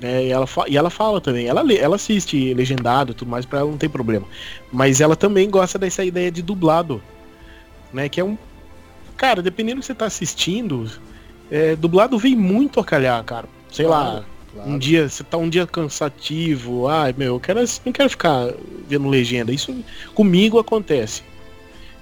[0.00, 0.26] Né?
[0.26, 3.70] E, ela e ela fala também, ela, ela assiste legendado e tudo mais, pra ela
[3.70, 4.26] não tem problema.
[4.72, 7.02] Mas ela também gosta dessa ideia de dublado.
[7.92, 8.08] Né?
[8.08, 8.36] Que é um.
[9.16, 10.90] Cara, dependendo do que você tá assistindo,
[11.50, 13.48] é, dublado vem muito a calhar, cara.
[13.70, 14.70] Sei lá, Claro.
[14.70, 18.52] Um dia, você tá um dia cansativo, ai meu, eu quero, não quero ficar
[18.88, 19.52] vendo legenda.
[19.52, 19.74] Isso
[20.14, 21.22] comigo acontece.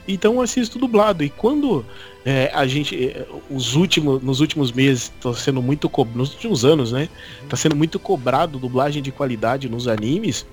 [0.07, 1.25] Então eu assisto dublado.
[1.25, 1.85] E quando
[2.25, 6.93] é, a gente, é, os últimos, nos últimos meses, tá sendo muito nos últimos anos,
[6.93, 7.09] né?
[7.49, 10.47] Tá sendo muito cobrado dublagem de qualidade nos animes.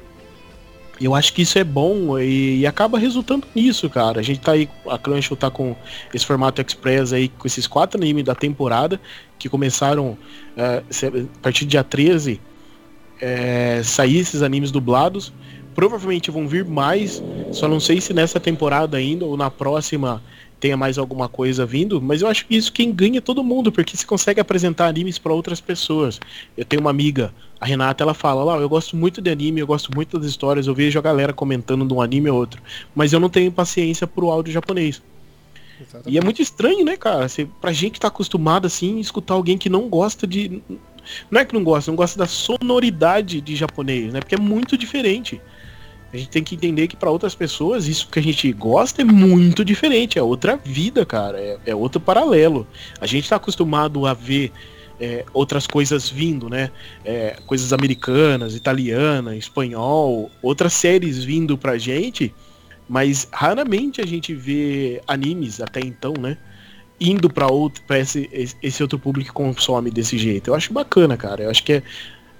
[1.01, 4.19] Eu acho que isso é bom e, e, acaba resultando nisso, cara.
[4.19, 5.75] A gente tá aí, a Crunchyroll tá com
[6.13, 8.99] esse formato express aí, com esses quatro animes da temporada,
[9.38, 10.17] que começaram
[10.57, 12.41] uh, a partir do dia 13.
[13.21, 15.31] é, sair esses animes dublados.
[15.75, 20.21] Provavelmente vão vir mais, só não sei se nessa temporada ainda ou na próxima
[20.60, 23.72] tenha mais alguma coisa vindo, mas eu acho que isso quem ganha é todo mundo,
[23.72, 26.19] porque se consegue apresentar animes para outras pessoas.
[26.58, 29.67] Eu tenho uma amiga, a Renata, ela fala, lá, eu gosto muito de anime, eu
[29.67, 32.62] gosto muito das histórias, eu vejo a galera comentando de um anime ou outro,
[32.93, 35.02] mas eu não tenho paciência pro áudio japonês.
[35.80, 36.13] Exatamente.
[36.13, 37.28] E é muito estranho, né, cara?
[37.28, 40.62] Você, pra gente que tá acostumado assim, escutar alguém que não gosta de.
[41.32, 44.19] Não é que não gosta, não gosta da sonoridade de japonês, né?
[44.19, 45.41] Porque é muito diferente.
[46.12, 49.06] A gente tem que entender que para outras pessoas isso que a gente gosta é
[49.06, 52.65] muito diferente, é outra vida, cara, é, é outro paralelo.
[53.00, 54.52] A gente está acostumado a ver
[55.00, 56.72] é, outras coisas vindo, né?
[57.06, 62.34] É, coisas americanas, italiana, espanhol, outras séries vindo pra gente,
[62.88, 66.38] mas raramente a gente vê animes até então, né?
[67.00, 68.30] Indo para outro, para esse,
[68.62, 70.50] esse outro público que consome desse jeito.
[70.50, 71.43] Eu acho bacana, cara.
[71.43, 71.84] Eu acho que é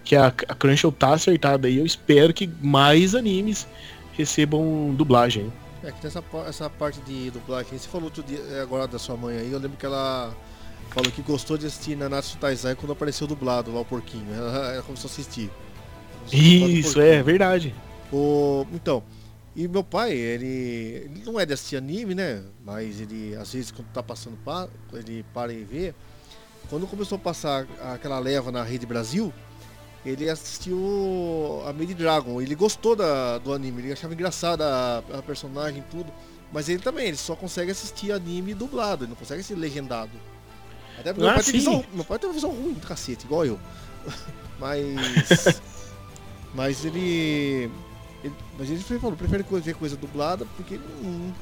[0.10, 1.78] que a, a Crunchyroll tá acertada aí.
[1.78, 3.68] Eu espero que mais animes
[4.14, 5.54] recebam dublagem.
[5.84, 7.78] É que tem essa, essa parte de dublagem.
[7.78, 10.36] Você falou outro dia, é, agora da sua mãe aí, eu lembro que ela
[10.90, 14.34] falou que gostou de assistir Nanatsu Taizai quando apareceu dublado lá o porquinho.
[14.34, 15.52] Ela, ela começou a assistir.
[16.34, 17.76] Isso, é verdade.
[18.12, 19.04] O, então,
[19.56, 20.48] e meu pai, ele,
[21.06, 22.42] ele não é de assistir anime, né?
[22.66, 24.40] Mas ele, às vezes, quando tá passando,
[24.92, 25.94] ele para e vê.
[26.68, 29.32] Quando começou a passar aquela leva na Rede Brasil,
[30.06, 35.22] ele assistiu a Made Dragon, ele gostou da, do anime, ele achava engraçada a, a
[35.22, 36.12] personagem e tudo.
[36.52, 40.12] Mas ele também, ele só consegue assistir anime dublado, ele não consegue assistir legendado.
[40.98, 43.26] Até porque ah, meu, pai tem visão, meu pai tem uma visão ruim do cacete,
[43.26, 43.60] igual eu.
[44.58, 45.62] mas.
[46.56, 47.70] mas ele,
[48.24, 48.34] ele.
[48.58, 51.34] Mas ele falou, prefere ver coisa dublada porque ele não,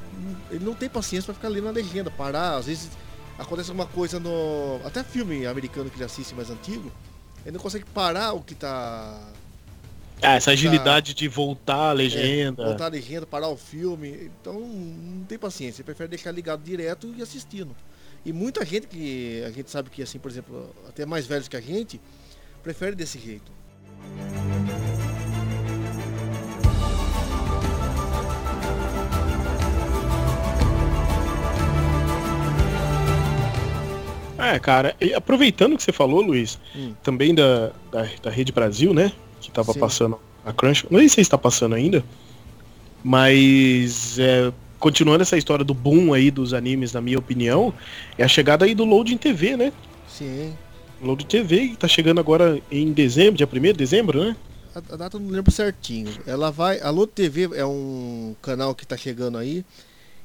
[0.51, 2.57] ele não tem paciência para ficar lendo a legenda, parar.
[2.57, 2.89] Às vezes
[3.37, 4.81] acontece alguma coisa no.
[4.83, 6.91] Até filme americano que ele assiste mais antigo
[7.45, 9.19] ele não consegue parar o que tá.
[10.21, 11.19] Ah, essa tá agilidade tá...
[11.19, 12.63] de voltar a legenda.
[12.63, 14.31] É, voltar a legenda, parar o filme.
[14.41, 15.81] Então não tem paciência.
[15.81, 17.75] Ele prefere deixar ligado direto e assistindo.
[18.25, 21.55] E muita gente que a gente sabe que, assim, por exemplo, até mais velhos que
[21.55, 22.01] a gente,
[22.61, 23.51] prefere desse jeito.
[34.37, 36.93] É, cara, aproveitando que você falou, Luiz, hum.
[37.03, 39.11] também da, da, da, Rede Brasil, né?
[39.41, 39.79] Que tava Sim.
[39.79, 40.85] passando a Crunch.
[40.89, 42.03] Não sei se está passando ainda,
[43.03, 47.73] mas é, continuando essa história do boom aí dos animes, na minha opinião,
[48.17, 49.73] é a chegada aí do Loading TV, né?
[50.07, 50.53] Sim.
[51.01, 54.35] Loading TV, que tá chegando agora em dezembro, dia 1 de dezembro, né?
[54.73, 56.11] A, a data eu não lembro certinho.
[56.25, 56.79] Ela vai.
[56.81, 59.65] A Load TV é um canal que tá chegando aí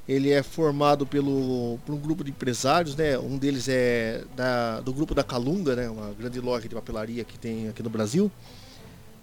[0.08, 3.18] ele é formado pelo, por um grupo de empresários, né?
[3.18, 5.88] Um deles é da, do grupo da Calunga, né?
[5.88, 8.30] Uma grande loja de papelaria que tem aqui no Brasil.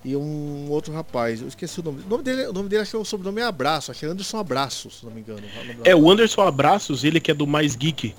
[0.04, 2.02] E um outro rapaz, eu esqueci o nome.
[2.06, 4.10] O nome dele, o nome dele acho que o sobrenome é Abraço, acho que é
[4.10, 5.42] Anderson Abraços, se não me engano.
[5.84, 8.16] É, o Anderson Abraços, ele que é do Mais Geek.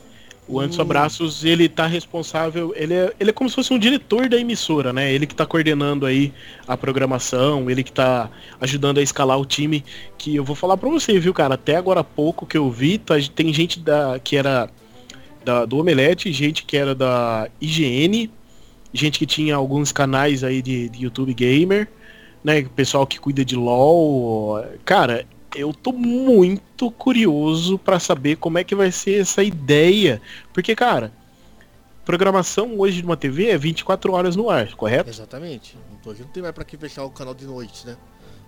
[0.51, 0.83] O Anderson.
[0.83, 4.93] Abraços, ele tá responsável, ele é, ele é como se fosse um diretor da emissora,
[4.93, 5.13] né?
[5.13, 6.33] Ele que tá coordenando aí
[6.67, 8.29] a programação, ele que tá
[8.61, 9.85] ajudando a escalar o time,
[10.19, 11.55] que eu vou falar pra você, viu, cara?
[11.55, 14.69] Até agora há pouco que eu vi, tá, tem gente da, que era
[15.45, 18.29] da, do Omelete, gente que era da IGN,
[18.93, 21.89] gente que tinha alguns canais aí de, de YouTube Gamer,
[22.43, 22.63] né?
[22.75, 24.65] Pessoal que cuida de LOL.
[24.85, 30.21] Cara, eu tô muito curioso para saber como é que vai ser essa ideia.
[30.53, 31.13] Porque, cara,
[32.05, 35.11] programação hoje de uma TV é 24 horas no ar, correto?
[35.11, 35.77] Exatamente.
[36.05, 37.97] Não, não tem mais para que fechar o canal de noite, né?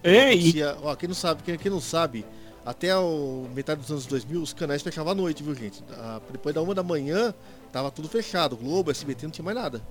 [0.03, 0.63] É, e...
[0.83, 2.25] Ó, quem não sabe, quem, quem não sabe,
[2.65, 5.83] até o metade dos anos 2000 os canais fechavam à noite, viu, gente?
[5.93, 7.35] Ah, depois da uma da manhã,
[7.73, 8.57] tava tudo fechado.
[8.57, 9.83] Globo, SBT, não tinha mais nada.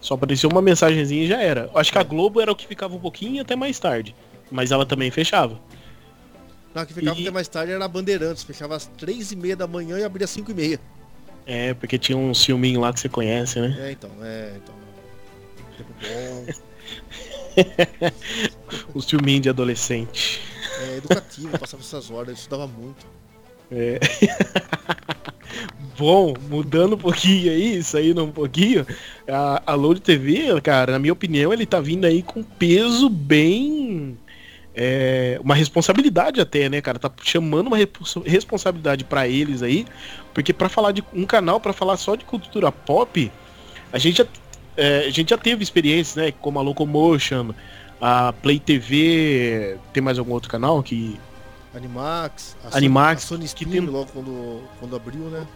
[0.00, 1.70] Só apareceu uma mensagenzinha e já era.
[1.74, 4.14] Acho que a Globo era o que ficava um pouquinho até mais tarde.
[4.50, 5.58] Mas ela também fechava.
[6.74, 7.22] Não, que ficava e...
[7.22, 10.24] até mais tarde era a Bandeirantes, fechava às três e meia da manhã e abria
[10.24, 10.80] às cinco e meia.
[11.46, 13.76] É, porque tinha um filminho lá que você conhece, né?
[13.78, 14.74] É, então, é, então.
[15.76, 16.46] Tempo bom.
[18.98, 20.40] um filminho de adolescente.
[20.80, 23.06] É, educativo, passava essas horas, eu estudava muito.
[23.70, 24.00] É.
[25.96, 28.84] Bom, mudando um pouquinho aí, saindo um pouquinho,
[29.28, 34.18] a, a Load TV, cara, na minha opinião, ele tá vindo aí com peso bem
[34.74, 36.98] é, uma responsabilidade até, né, cara?
[36.98, 37.76] Tá chamando uma
[38.24, 39.86] responsabilidade para eles aí,
[40.32, 43.30] porque para falar de um canal para falar só de cultura pop,
[43.92, 44.26] a gente já,
[44.76, 47.54] é, a gente já teve experiências, né, como a Locomotion,
[48.00, 51.18] a Play TV, tem mais algum outro canal que
[51.74, 53.80] Animax, a Animax, a Sony que tem...
[53.80, 55.46] logo quando, quando abriu, né?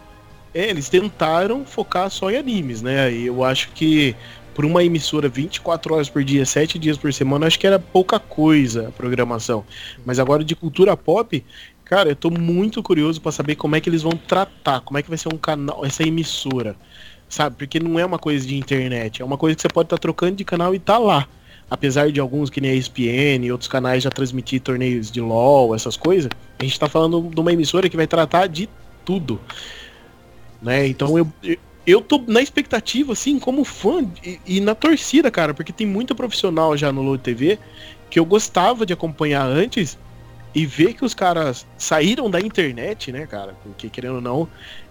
[0.53, 3.11] É, eles tentaram focar só em animes, né?
[3.11, 4.15] E eu acho que
[4.59, 8.19] por uma emissora 24 horas por dia, 7 dias por semana, acho que era pouca
[8.19, 9.63] coisa a programação.
[10.05, 11.41] Mas agora de cultura pop,
[11.85, 15.01] cara, eu tô muito curioso para saber como é que eles vão tratar, como é
[15.01, 16.75] que vai ser um canal, essa emissora.
[17.29, 17.55] Sabe?
[17.55, 20.01] Porque não é uma coisa de internet, é uma coisa que você pode estar tá
[20.01, 21.25] trocando de canal e tá lá.
[21.71, 25.73] Apesar de alguns que nem a ESPN e outros canais já transmitir torneios de LoL,
[25.73, 28.67] essas coisas, a gente tá falando de uma emissora que vai tratar de
[29.05, 29.39] tudo.
[30.61, 30.85] Né?
[30.85, 31.25] Então eu,
[31.89, 36.13] eu tô na expectativa, assim, como fã e, e, na torcida, cara, porque tem muita
[36.13, 37.57] profissional já no Load TV
[38.09, 39.97] que eu gostava de acompanhar antes
[40.53, 43.55] e ver que os caras saíram da internet, né, cara?
[43.63, 44.47] Porque querendo ou não,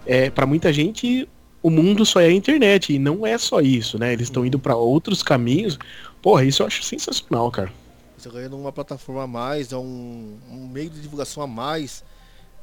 [0.06, 1.28] é, para muita gente
[1.60, 4.12] o mundo só é a internet e não é só isso, né?
[4.12, 5.78] Eles estão indo para outros caminhos.
[6.22, 7.72] Porra, isso eu acho sensacional, cara.
[8.16, 12.04] Você ganhando uma plataforma a mais, é um, um meio de divulgação a mais.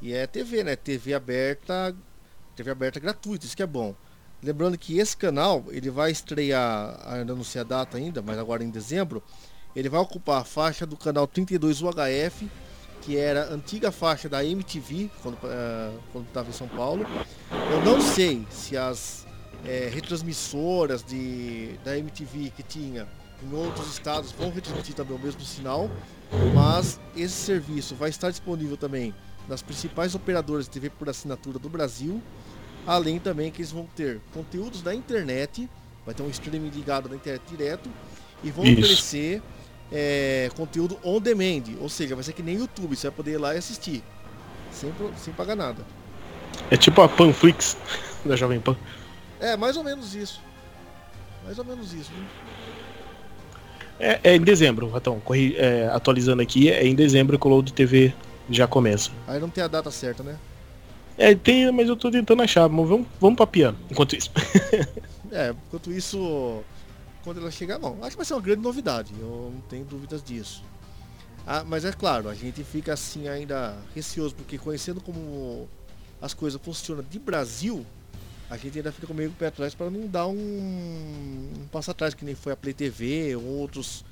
[0.02, 0.76] E é TV, né?
[0.76, 1.96] TV aberta,
[2.56, 3.94] TV aberta gratuita, isso que é bom.
[4.46, 8.64] Lembrando que esse canal, ele vai estrear, ainda não sei a data ainda, mas agora
[8.64, 9.24] em dezembro,
[9.76, 12.48] ele vai ocupar a faixa do canal 32 UHF,
[13.02, 17.08] que era a antiga faixa da MTV, quando uh, estava em São Paulo.
[17.72, 19.26] Eu não sei se as
[19.66, 23.08] é, retransmissoras de, da MTV que tinha
[23.44, 25.90] em outros estados vão retransmitir também o mesmo sinal,
[26.54, 29.12] mas esse serviço vai estar disponível também
[29.50, 32.22] nas principais operadoras de TV por assinatura do Brasil
[32.86, 35.70] Além também que eles vão ter conteúdos da internet,
[36.06, 37.90] vai ter um streaming ligado na internet direto
[38.44, 38.80] e vão Isso.
[38.80, 39.42] oferecer
[39.92, 43.38] é, conteúdo on demand, ou seja, vai ser que nem YouTube, você vai poder ir
[43.38, 44.04] lá e assistir,
[44.72, 45.86] sem, sem pagar nada.
[46.70, 47.78] É tipo a Panflix
[48.26, 48.76] da Jovem Pan.
[49.40, 50.42] É, mais ou menos isso.
[51.44, 52.12] Mais ou menos isso.
[52.12, 52.28] Né?
[54.00, 55.20] É, é, em dezembro, Ratão.
[55.20, 58.14] Corri, é, atualizando aqui, é em dezembro que o Load TV
[58.50, 59.12] já começa.
[59.28, 60.38] Aí não tem a data certa, né?
[61.18, 62.68] É, tem, mas eu tô tentando achar.
[62.68, 64.32] Mas vamos, vamos pra piano, enquanto isso.
[65.32, 66.64] é, enquanto isso,
[67.24, 70.24] quando ela chegar, bom, acho que vai ser uma grande novidade, eu não tenho dúvidas
[70.24, 70.64] disso.
[71.48, 75.70] Ah, mas é claro, a gente fica assim ainda receoso, porque conhecendo como
[76.22, 77.86] as coisas funcionam de Brasil,
[78.50, 81.92] a gente ainda fica meio com o pé atrás para não dar um, um passo
[81.92, 84.04] atrás, que nem foi a Play TV ou outros,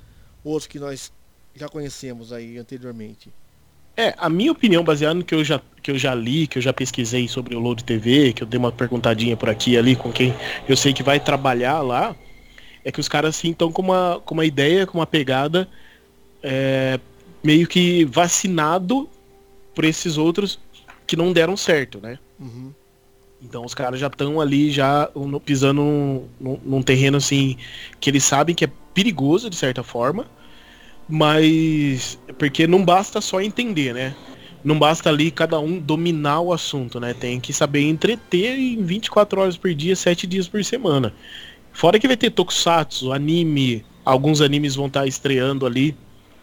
[0.44, 1.12] outros que nós
[1.56, 3.34] já conhecemos aí anteriormente.
[3.96, 6.62] É, a minha opinião, baseada no que eu já, que eu já li, que eu
[6.62, 9.96] já pesquisei sobre o Load TV, que eu dei uma perguntadinha por aqui e ali
[9.96, 10.34] com quem
[10.68, 12.16] eu sei que vai trabalhar lá,
[12.84, 15.70] é que os caras assim estão com uma, com uma ideia, com uma pegada
[16.42, 17.00] é,
[17.44, 19.08] meio que vacinado
[19.76, 20.60] por esses outros
[21.06, 22.18] que não deram certo, né?
[22.40, 22.74] Uhum.
[23.42, 25.10] Então os caras já estão ali já
[25.46, 27.58] pisando num, num, num terreno assim
[28.00, 30.26] que eles sabem que é perigoso de certa forma
[31.08, 34.16] mas porque não basta só entender, né?
[34.64, 37.14] Não basta ali cada um dominar o assunto, né?
[37.14, 41.14] Tem que saber entreter em 24 horas por dia, 7 dias por semana.
[41.74, 45.96] Fora que vai ter tokusatsu, anime, alguns animes vão estar estreando ali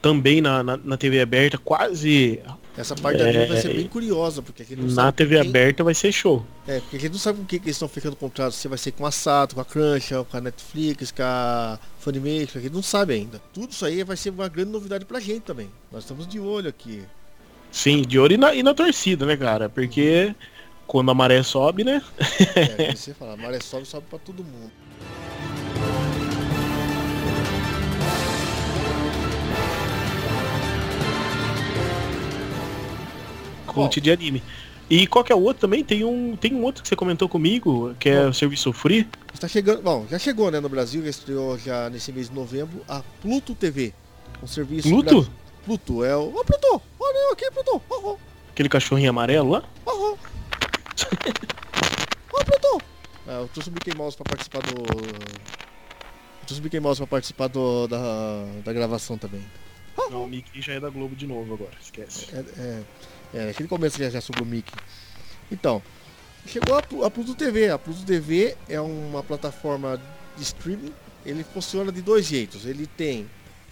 [0.03, 2.40] também na, na, na TV aberta, quase
[2.76, 5.48] essa parte da vida vai ser é, bem curiosa, porque Na TV quem...
[5.48, 6.44] aberta vai ser show.
[6.66, 8.78] É, porque a gente não sabe com que, que eles estão ficando contrato, se vai
[8.78, 12.72] ser com a Sato, com a Crunchyroll, com a Netflix, com a Funimation, a gente
[12.72, 13.40] não sabe ainda.
[13.52, 15.70] Tudo isso aí vai ser uma grande novidade pra gente também.
[15.90, 17.02] Nós estamos de olho aqui.
[17.72, 19.68] Sim, de olho e na, e na torcida, né, cara?
[19.68, 20.35] Porque
[20.87, 22.02] quando a maré sobe, né?
[22.56, 24.72] é, você fala, a maré sobe, sobe pra todo mundo.
[33.74, 34.42] Conte de anime.
[34.90, 35.85] E qual que é o outro também?
[35.85, 39.09] Tem um, tem um outro que você comentou comigo, que é bom, o serviço free.
[39.33, 42.83] Está chegando, bom, já chegou, né, no Brasil, já estreou já nesse mês de novembro
[42.88, 43.94] a Pluto TV.
[44.42, 45.22] Um serviço Pluto?
[45.22, 45.33] Bra...
[45.64, 46.35] Pluto, é o.
[46.35, 46.83] Ô, Pluto!
[46.98, 47.80] Olha aqui, Pluto!
[47.88, 48.18] Oh, oh.
[48.50, 49.62] Aquele cachorrinho amarelo lá?
[49.87, 50.18] Ô, oh, oh.
[52.44, 52.85] Pluto!
[53.28, 54.83] É, eu trouxe o Mickey Mouse pra participar do.
[54.83, 59.44] Eu trouxe o Mickey Mouse pra participar do, da, da gravação também.
[60.11, 62.26] Não, o Mickey já é da Globo de novo agora, esquece.
[62.35, 62.83] É, é,
[63.33, 64.73] é, aquele começo já, já sobre o Mickey.
[65.51, 65.83] Então,
[66.47, 67.71] chegou a, a Pluto TV.
[67.71, 70.01] A Pluto TV é uma plataforma
[70.37, 70.93] de streaming.
[71.25, 72.66] Ele funciona de dois jeitos.
[72.66, 73.29] Ele tem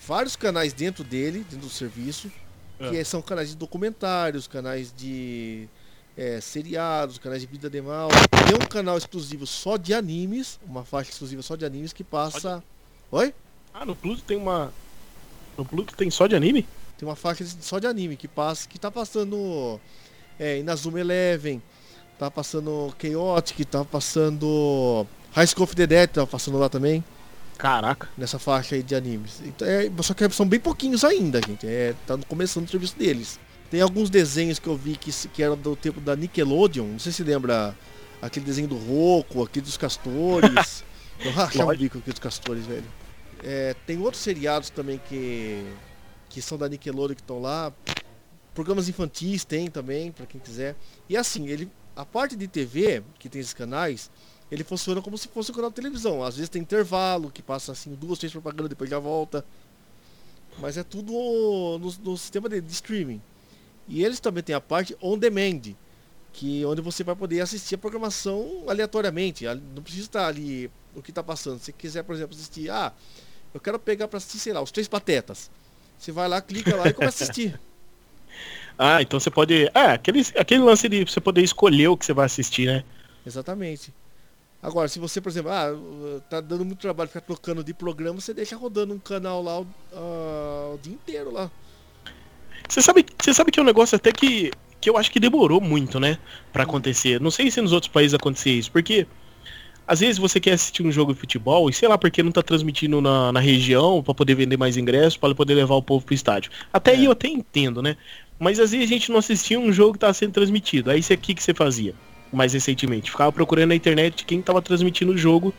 [0.07, 2.31] vários canais dentro dele, dentro do serviço,
[2.79, 2.91] é.
[2.91, 5.69] que são canais de documentários, canais de
[6.17, 8.09] é, seriados, canais de vida animal.
[8.47, 12.63] Tem um canal exclusivo só de animes, uma faixa exclusiva só de animes que passa.
[13.11, 13.35] Oi?
[13.73, 14.73] Ah, no Pluto tem uma.
[15.57, 16.67] No Pluto tem só de anime?
[16.99, 19.81] Tem uma faixa só de anime que passa, que tá passando
[20.39, 21.63] é, Inazuma Eleven,
[22.19, 27.05] tá passando Chaotic, tá passando High School of the Dead, tá passando lá também.
[27.57, 28.09] Caraca.
[28.19, 29.41] Nessa faixa aí de animes.
[29.45, 31.67] Então, é, só que são bem pouquinhos ainda, gente.
[31.67, 33.39] É, tá começando o serviço deles.
[33.71, 36.85] Tem alguns desenhos que eu vi que, que eram do tempo da Nickelodeon.
[36.85, 37.77] Não sei se lembra
[38.21, 40.85] aquele desenho do Roku, aquele dos castores.
[41.21, 42.85] Eu rachar o bico aqui dos castores, velho.
[43.43, 45.65] É, tem outros seriados também que,
[46.29, 47.73] que são da Nickelodeon que estão lá.
[48.55, 50.77] Programas infantis tem também, para quem quiser.
[51.09, 54.11] E assim, ele, a parte de TV, que tem esses canais,
[54.51, 56.23] ele funciona como se fosse um canal de televisão.
[56.23, 59.45] Às vezes tem intervalo, que passa assim duas, três propagandas, depois já volta.
[60.59, 63.21] Mas é tudo no, no sistema de, de, streaming.
[63.87, 65.75] E eles também têm a parte on demand,
[66.33, 69.45] que onde você vai poder assistir a programação aleatoriamente.
[69.75, 71.61] Não precisa estar ali o que está passando.
[71.61, 72.93] Se quiser, por exemplo, assistir, ah,
[73.55, 75.51] eu quero pegar para assistir, sei lá, os Três Patetas.
[75.99, 77.59] Você vai lá, clica lá e começa a assistir.
[78.79, 79.71] ah, então você pode.
[79.75, 82.85] Ah, aquele, aquele lance de você poder escolher o que você vai assistir, né?
[83.27, 83.93] Exatamente.
[84.63, 85.71] Agora, se você, por exemplo, ah,
[86.29, 90.75] tá dando muito trabalho ficar trocando de programa, você deixa rodando um canal lá uh,
[90.75, 91.51] o dia inteiro lá.
[92.69, 95.61] Você sabe, você sabe que é um negócio até que, que eu acho que demorou
[95.61, 96.19] muito, né,
[96.53, 97.21] para acontecer.
[97.21, 99.07] Não sei se nos outros países acontecia isso, porque
[99.89, 102.43] às vezes você quer assistir um jogo de futebol e sei lá porque não tá
[102.43, 106.15] transmitindo na, na região para poder vender mais ingressos, para poder levar o povo pro
[106.15, 106.51] estádio.
[106.71, 106.95] Até é.
[106.97, 107.97] aí eu até entendo, né?
[108.39, 110.91] Mas às vezes a gente não assistia um jogo que tá sendo transmitido.
[110.91, 111.95] Aí isso aqui que você fazia
[112.31, 113.11] mais recentemente.
[113.11, 115.55] Ficava procurando na internet quem estava transmitindo o jogo.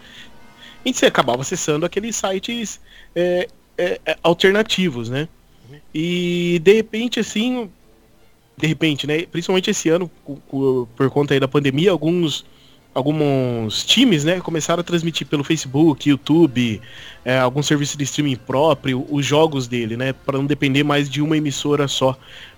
[0.86, 2.80] E você acabava acessando aqueles sites
[3.15, 5.27] é, é, é, alternativos, né?
[5.93, 7.67] E de repente, assim,
[8.55, 9.25] de repente, né?
[9.25, 12.45] Principalmente esse ano, por, por conta aí da pandemia, alguns
[12.99, 16.81] alguns times, né, começaram a transmitir pelo Facebook, YouTube,
[17.23, 21.21] é, algum serviço de streaming próprio, os jogos dele, né, para não depender mais de
[21.21, 22.17] uma emissora só,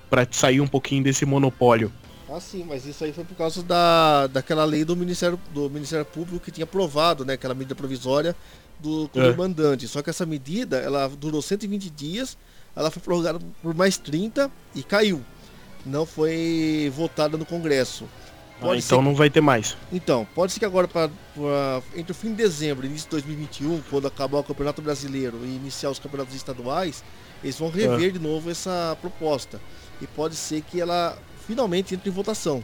[0.09, 1.91] para sair um pouquinho desse monopólio.
[2.29, 6.05] Ah, sim, mas isso aí foi por causa da, daquela lei do Ministério, do Ministério
[6.05, 7.33] Público que tinha aprovado, né?
[7.33, 8.33] Aquela medida provisória
[8.79, 9.33] do é.
[9.35, 9.85] mandante.
[9.85, 12.37] Só que essa medida, ela durou 120 dias,
[12.73, 15.21] ela foi prorrogada por mais 30 e caiu.
[15.85, 18.05] Não foi votada no Congresso.
[18.61, 19.03] Ah, então que...
[19.03, 19.75] não vai ter mais.
[19.91, 23.11] Então, pode ser que agora, pra, pra, entre o fim de dezembro e início de
[23.11, 27.03] 2021, quando acabar o Campeonato Brasileiro e iniciar os campeonatos estaduais,
[27.43, 28.11] eles vão rever é.
[28.11, 29.59] de novo essa proposta.
[29.99, 32.63] E pode ser que ela finalmente entra em votação.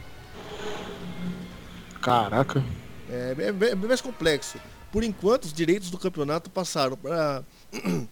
[2.00, 2.64] Caraca.
[3.10, 4.58] É, é, é bem mais complexo.
[4.92, 7.42] Por enquanto, os direitos do campeonato passaram para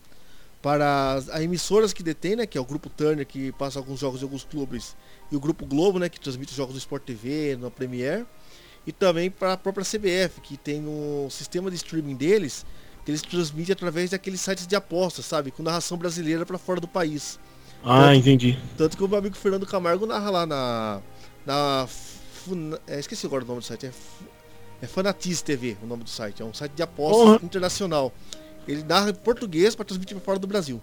[0.67, 4.21] para as, emissoras que detêm, né, que é o grupo Turner que passa alguns jogos
[4.21, 4.97] em alguns clubes,
[5.31, 8.25] e o grupo Globo, né, que transmite os jogos do Sport TV, na Premiere,
[8.87, 12.65] e também para a própria CBF, que tem um sistema de streaming deles,
[13.05, 16.89] que eles transmitem através daqueles sites de apostas, sabe, com narração brasileira para fora do
[16.89, 17.39] país.
[17.85, 18.59] Ah, tanto, entendi.
[18.77, 21.01] Tanto que o meu amigo Fernando Camargo narra lá na.
[21.45, 21.89] na
[22.87, 23.87] é, esqueci agora o nome do site.
[23.87, 23.93] É,
[24.83, 26.43] é Fanatiz TV o nome do site.
[26.43, 27.47] É um site de apostas uhum.
[27.47, 28.13] internacional.
[28.67, 30.83] Ele narra em português para transmitir para fora do Brasil.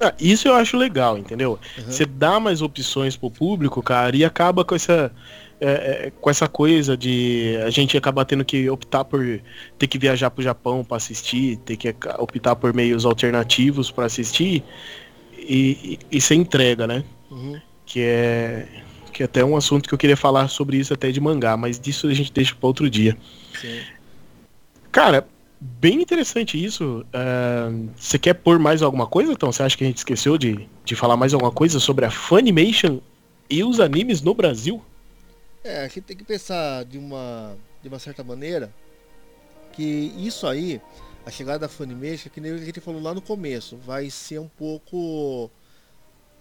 [0.00, 1.58] Ah, isso eu acho legal, entendeu?
[1.78, 1.84] Uhum.
[1.84, 5.12] Você dá mais opções pro público, cara, e acaba com essa.
[5.60, 5.70] É,
[6.06, 9.40] é, com essa coisa de a gente acabar tendo que optar por
[9.78, 14.64] ter que viajar pro Japão para assistir, ter que optar por meios alternativos para assistir
[15.38, 17.04] e, e, e entrega, né?
[17.30, 17.58] Uhum.
[17.86, 18.66] Que é
[19.14, 21.78] que é até um assunto que eu queria falar sobre isso até de mangá, mas
[21.78, 23.16] disso a gente deixa para outro dia.
[23.58, 23.80] Sim.
[24.90, 25.26] Cara,
[25.64, 27.04] bem interessante isso.
[27.08, 29.50] Uh, você quer pôr mais alguma coisa, então?
[29.50, 33.00] Você acha que a gente esqueceu de, de falar mais alguma coisa sobre a Funimation
[33.48, 34.82] e os animes no Brasil?
[35.62, 38.72] É, a gente tem que pensar de uma, de uma certa maneira
[39.72, 40.80] que isso aí
[41.24, 44.48] a chegada da Funimation, que nem a gente falou lá no começo, vai ser um
[44.48, 45.50] pouco.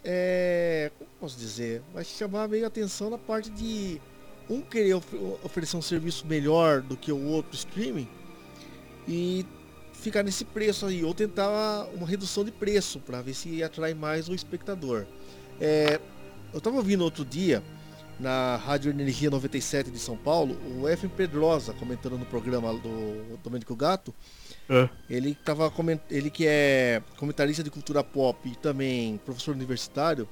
[0.04, 1.82] É, como posso dizer?
[1.94, 4.02] Vai chamar meio atenção na parte de
[4.50, 5.08] um querer of
[5.42, 8.10] oferecer um serviço melhor do que o outro streaming
[9.08, 9.46] e
[9.94, 14.28] ficar nesse preço aí, ou tentar uma redução de preço para ver se atrai mais
[14.30, 15.06] o espectador.
[15.60, 16.00] É,
[16.52, 17.64] eu estava ouvindo outro dia
[18.20, 23.76] na Rádio Energia 97 de São Paulo, o Efraim Pedrosa comentando no programa do Domênico
[23.76, 24.14] Gato,
[24.70, 24.90] é.
[25.10, 25.72] Ele tava
[26.10, 30.28] ele que é comentarista de cultura pop e também professor universitário,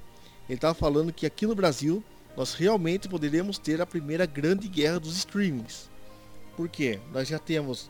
[0.50, 2.04] ele tava falando que aqui no Brasil
[2.36, 5.90] nós realmente poderíamos ter a primeira grande guerra dos streamings.
[6.56, 7.00] Por quê?
[7.14, 7.90] Nós já temos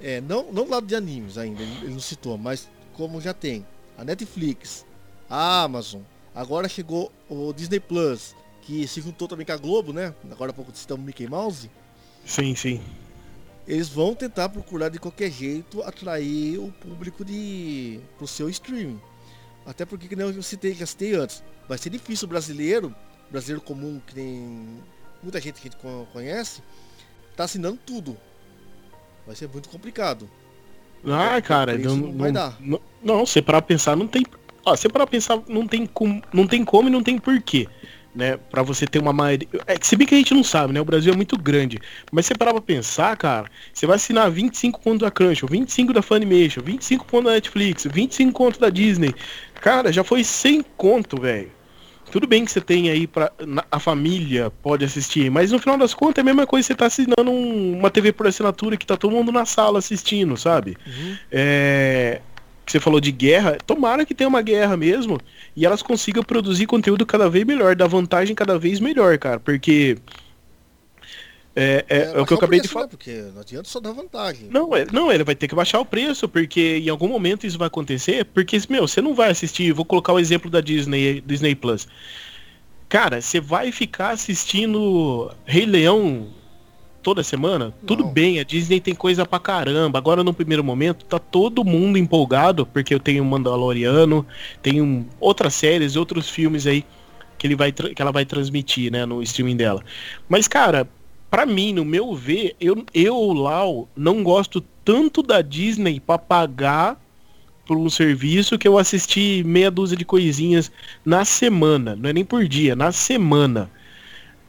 [0.00, 3.66] é, não não do lado de animes ainda, ele não citou, mas como já tem
[3.96, 4.84] a Netflix,
[5.28, 6.02] a Amazon,
[6.34, 10.14] agora chegou o Disney Plus, que se juntou também com a Globo, né?
[10.30, 11.70] Agora há pouco citamos Mickey Mouse.
[12.24, 12.80] Sim, sim
[13.70, 19.00] eles vão tentar procurar de qualquer jeito atrair o público de pro seu streaming.
[19.64, 22.92] Até porque, que eu citei, já citei antes, vai ser difícil o brasileiro,
[23.30, 24.82] brasileiro comum, que tem
[25.22, 26.62] muita gente que a gente conhece,
[27.36, 28.16] tá assinando tudo.
[29.26, 30.28] Vai ser muito complicado.
[31.06, 32.56] Ah, cara, não, não, vai dar.
[32.60, 34.24] Não, não, se para pensar, não tem.
[34.64, 37.66] Ó, se para pensar, não tem, com, não tem como e não tem porquê.
[38.14, 38.36] né?
[38.36, 39.48] Para você ter uma maioria.
[39.66, 40.80] É, se bem que a gente não sabe, né?
[40.80, 41.78] O Brasil é muito grande.
[42.12, 46.02] Mas você parar pra pensar, cara, você vai assinar 25 conto da Crunchyroll, 25 da
[46.02, 49.14] Funimation, 25 conto da Netflix, 25 conto da Disney.
[49.54, 51.50] Cara, já foi 100 conto, velho.
[52.10, 53.32] Tudo bem que você tem aí para
[53.70, 56.76] a família pode assistir, mas no final das contas é a mesma coisa que você
[56.76, 60.76] tá assinando um, uma TV por assinatura que tá todo mundo na sala assistindo, sabe?
[60.86, 61.16] Uhum.
[61.30, 62.20] É,
[62.66, 65.20] você falou de guerra, tomara que tenha uma guerra mesmo
[65.56, 69.98] e elas consigam produzir conteúdo cada vez melhor, dar vantagem cada vez melhor, cara, porque
[71.54, 72.86] é, é, é, é o que eu acabei preço, de falar.
[72.86, 72.90] Né?
[72.90, 74.48] Porque não adianta só dar vantagem.
[74.50, 77.58] Não, é, não, ele vai ter que baixar o preço, porque em algum momento isso
[77.58, 81.54] vai acontecer, porque, meu, você não vai assistir, vou colocar o exemplo da Disney, Disney
[81.54, 81.88] Plus.
[82.88, 86.28] Cara, você vai ficar assistindo Rei Leão
[87.02, 87.66] toda semana?
[87.66, 87.86] Não.
[87.86, 89.98] Tudo bem, a Disney tem coisa pra caramba.
[89.98, 94.26] Agora, no primeiro momento, tá todo mundo empolgado, porque eu tenho Mandaloriano,
[94.62, 96.84] tenho outras séries, outros filmes aí
[97.38, 99.82] que, ele vai que ela vai transmitir, né, no streaming dela.
[100.28, 100.86] Mas, cara,
[101.30, 107.00] para mim, no meu ver, eu, eu, Lau, não gosto tanto da Disney pra pagar
[107.66, 110.72] por um serviço que eu assisti meia dúzia de coisinhas
[111.04, 111.94] na semana.
[111.94, 113.70] Não é nem por dia, na semana.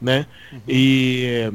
[0.00, 0.26] Né?
[0.52, 0.60] Uhum.
[0.66, 1.52] E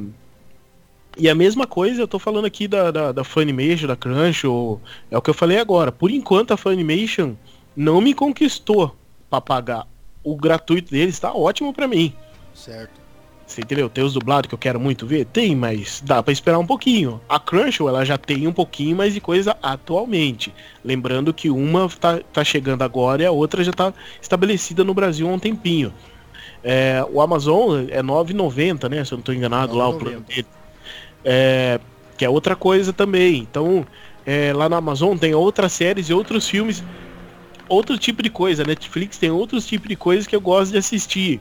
[1.19, 4.79] e a mesma coisa eu tô falando aqui da, da, da Funimation, da Crunch, ou,
[5.09, 5.91] é o que eu falei agora.
[5.91, 7.33] Por enquanto a Funimation
[7.75, 8.95] não me conquistou
[9.29, 9.87] para pagar.
[10.23, 12.13] O gratuito deles tá ótimo para mim.
[12.53, 13.06] Certo.
[13.47, 13.89] Você entendeu?
[13.89, 15.25] Tem os dublados que eu quero muito ver?
[15.25, 17.21] Tem, mas dá para esperar um pouquinho.
[17.29, 20.53] A Crunchyroll, ela já tem um pouquinho mais de coisa atualmente.
[20.83, 25.29] Lembrando que uma tá, tá chegando agora e a outra já tá estabelecida no Brasil
[25.29, 25.93] há um tempinho.
[26.61, 29.05] É, o Amazon é 9,90, né?
[29.05, 30.47] Se eu não tô enganado 9, lá o plano dele.
[31.23, 31.79] É,
[32.17, 33.37] que é outra coisa também.
[33.37, 33.87] Então,
[34.25, 36.83] é, lá na Amazon tem outras séries e outros filmes,
[37.69, 38.65] outro tipo de coisa.
[38.65, 41.39] Netflix tem outros tipos de coisas que eu gosto de assistir.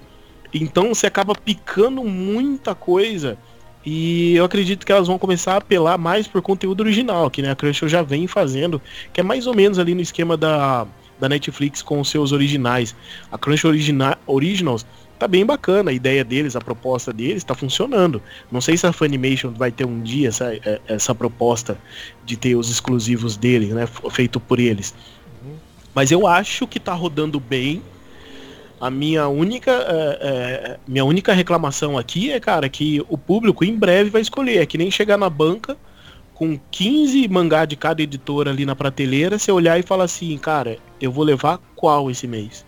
[0.52, 3.36] Então você acaba picando muita coisa.
[3.84, 7.52] E eu acredito que elas vão começar a apelar mais por conteúdo original, que né,
[7.52, 8.82] a Crunchyroll já vem fazendo,
[9.12, 10.84] que é mais ou menos ali no esquema da,
[11.20, 12.96] da Netflix com os seus originais.
[13.30, 14.84] A Crunchyroll origina Originals
[15.18, 18.20] tá bem bacana a ideia deles, a proposta deles tá funcionando.
[18.50, 21.78] Não sei se a Funimation vai ter um dia essa, é, essa proposta
[22.24, 24.94] de ter os exclusivos deles, né, feito por eles.
[25.44, 25.56] Uhum.
[25.94, 27.82] Mas eu acho que tá rodando bem.
[28.80, 33.74] A minha única, é, é, minha única reclamação aqui é, cara, que o público em
[33.74, 34.58] breve vai escolher.
[34.58, 35.76] É que nem chegar na banca
[36.36, 40.78] com 15 mangá de cada editora ali na prateleira, você olhar e falar assim, cara,
[41.00, 42.64] eu vou levar qual esse mês?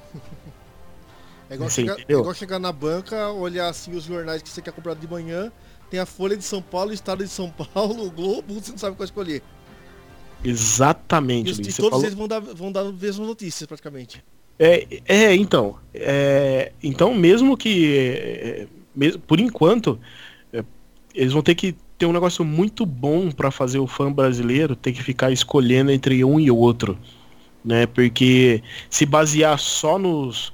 [1.50, 4.72] É igual, chegar, é igual chegar na banca, olhar assim os jornais que você quer
[4.72, 5.50] comprar de manhã,
[5.90, 8.78] tem a Folha de São Paulo, o Estado de São Paulo, o Globo, você não
[8.78, 9.42] sabe qual escolher.
[10.44, 11.50] Exatamente.
[11.50, 12.04] E, e todos falou...
[12.04, 14.22] eles vão dar, vão dar as mesmas notícias, praticamente.
[14.58, 15.76] É, é então.
[15.94, 17.96] É, então, mesmo que.
[17.96, 19.98] É, mesmo, por enquanto,
[20.52, 20.64] é,
[21.14, 24.92] eles vão ter que ter um negócio muito bom para fazer o fã brasileiro ter
[24.92, 26.96] que ficar escolhendo entre um e outro.
[27.64, 27.86] Né?
[27.86, 30.52] Porque se basear só nos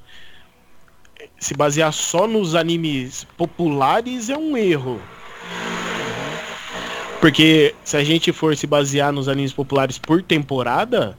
[1.39, 5.01] se basear só nos animes populares é um erro.
[7.21, 11.17] Porque se a gente for se basear nos animes populares por temporada,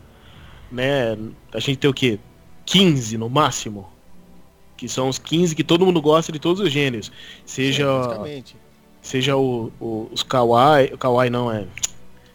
[0.71, 1.17] né,
[1.53, 2.19] a gente tem o quê?
[2.65, 3.87] 15 no máximo.
[4.77, 7.11] Que são os 15 que todo mundo gosta de todos os gêneros.
[7.45, 7.85] Seja
[9.05, 11.65] seja o, o, os kawaii, o kawaii não é,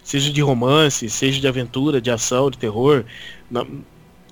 [0.05, 3.05] seja de romance, seja de aventura, de ação, de terror,
[3.51, 3.67] na,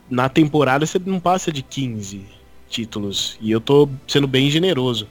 [0.09, 2.24] na temporada você não passa de 15
[2.68, 3.36] títulos.
[3.40, 5.09] E eu tô sendo bem generoso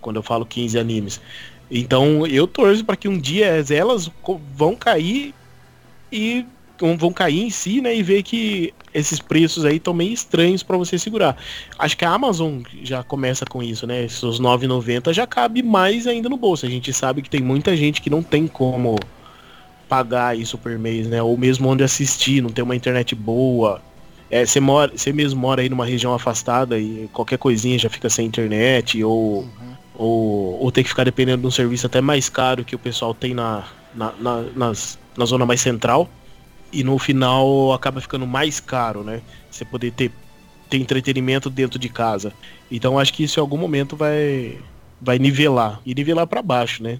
[0.00, 1.20] quando eu falo 15 animes.
[1.70, 4.10] Então eu torço para que um dia elas
[4.54, 5.34] vão cair
[6.10, 6.46] e
[6.78, 10.76] vão cair em si, né, e ver que esses preços aí estão meio estranhos para
[10.76, 11.36] você segurar.
[11.78, 14.04] Acho que a Amazon já começa com isso, né?
[14.04, 16.64] Esses 9,90 já cabe mais ainda no bolso.
[16.64, 18.96] A gente sabe que tem muita gente que não tem como
[19.88, 21.22] pagar isso por mês, né?
[21.22, 23.82] Ou mesmo onde assistir, não tem uma internet boa,
[24.30, 28.08] é, você mora, você mesmo mora aí numa região afastada e qualquer coisinha já fica
[28.08, 29.48] sem internet ou, uhum.
[29.94, 33.12] ou, ou tem que ficar dependendo de um serviço até mais caro que o pessoal
[33.12, 33.64] tem na,
[33.94, 36.08] na, na, nas, na zona mais central
[36.74, 39.22] e no final acaba ficando mais caro, né?
[39.50, 40.10] Você poder ter,
[40.68, 42.32] ter entretenimento dentro de casa.
[42.70, 44.58] Então acho que isso em algum momento vai,
[45.00, 46.98] vai nivelar e nivelar para baixo, né?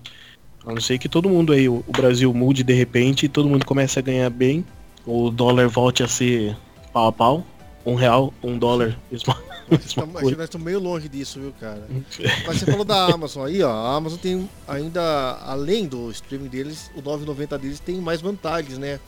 [0.64, 3.66] A não ser que todo mundo aí, o Brasil mude de repente e todo mundo
[3.66, 4.64] comece a ganhar bem,
[5.04, 6.56] o dólar volte a ser
[6.92, 7.46] pau a pau.
[7.84, 8.96] Um real, um dólar.
[9.12, 9.36] Mesma,
[9.68, 11.86] mesma nós estamos meio longe disso, viu, cara?
[12.46, 13.70] Mas você falou da Amazon aí, ó.
[13.70, 18.98] A Amazon tem ainda, além do streaming deles, o 9,90 deles tem mais vantagens, né?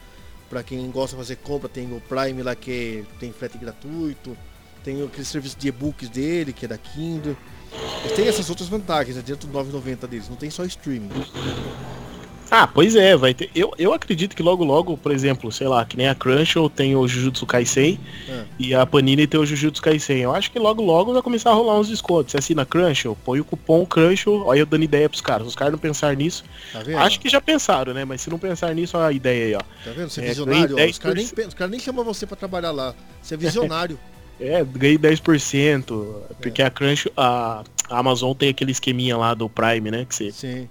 [0.48, 4.36] Pra quem gosta de fazer compra, tem o Prime lá que tem frete gratuito.
[4.84, 7.36] tem aquele serviço de e-books dele, que é da Kindle.
[8.04, 11.10] Eles têm essas outras vantagens né, dentro do 9,90 deles, não tem só streaming.
[12.50, 13.50] Ah, pois é, vai ter.
[13.54, 16.94] Eu, eu acredito que logo logo, por exemplo, sei lá, que nem a Crunchyroll tem
[16.94, 18.44] o Jujutsu Kaisen É.
[18.58, 20.18] e a Panini tem o Jujutsu Kaisen.
[20.18, 22.32] Eu acho que logo logo vai começar a rolar uns descontos.
[22.32, 25.46] Você assina Crunchyroll, põe o cupom Crunchyroll, olha eu dando ideia pros caras.
[25.46, 26.44] Os caras não pensaram nisso.
[26.72, 26.80] Tá?
[27.02, 28.04] Acho que já pensaram, né?
[28.04, 29.60] Mas se não pensar nisso, olha a ideia aí, ó.
[29.84, 30.08] Tá vendo?
[30.10, 31.34] Você é É, visionário, ó, os caras nem, 10%.
[31.34, 32.94] pen- os caras nem chamam você pra trabalhar lá.
[33.22, 33.98] Você é visionário.
[34.38, 36.04] É, ganhei 10%.
[36.42, 40.04] Porque a Crunch, a, a Amazon tem aquele esqueminha lá do Prime, né?
[40.06, 40.68] Que você Sim.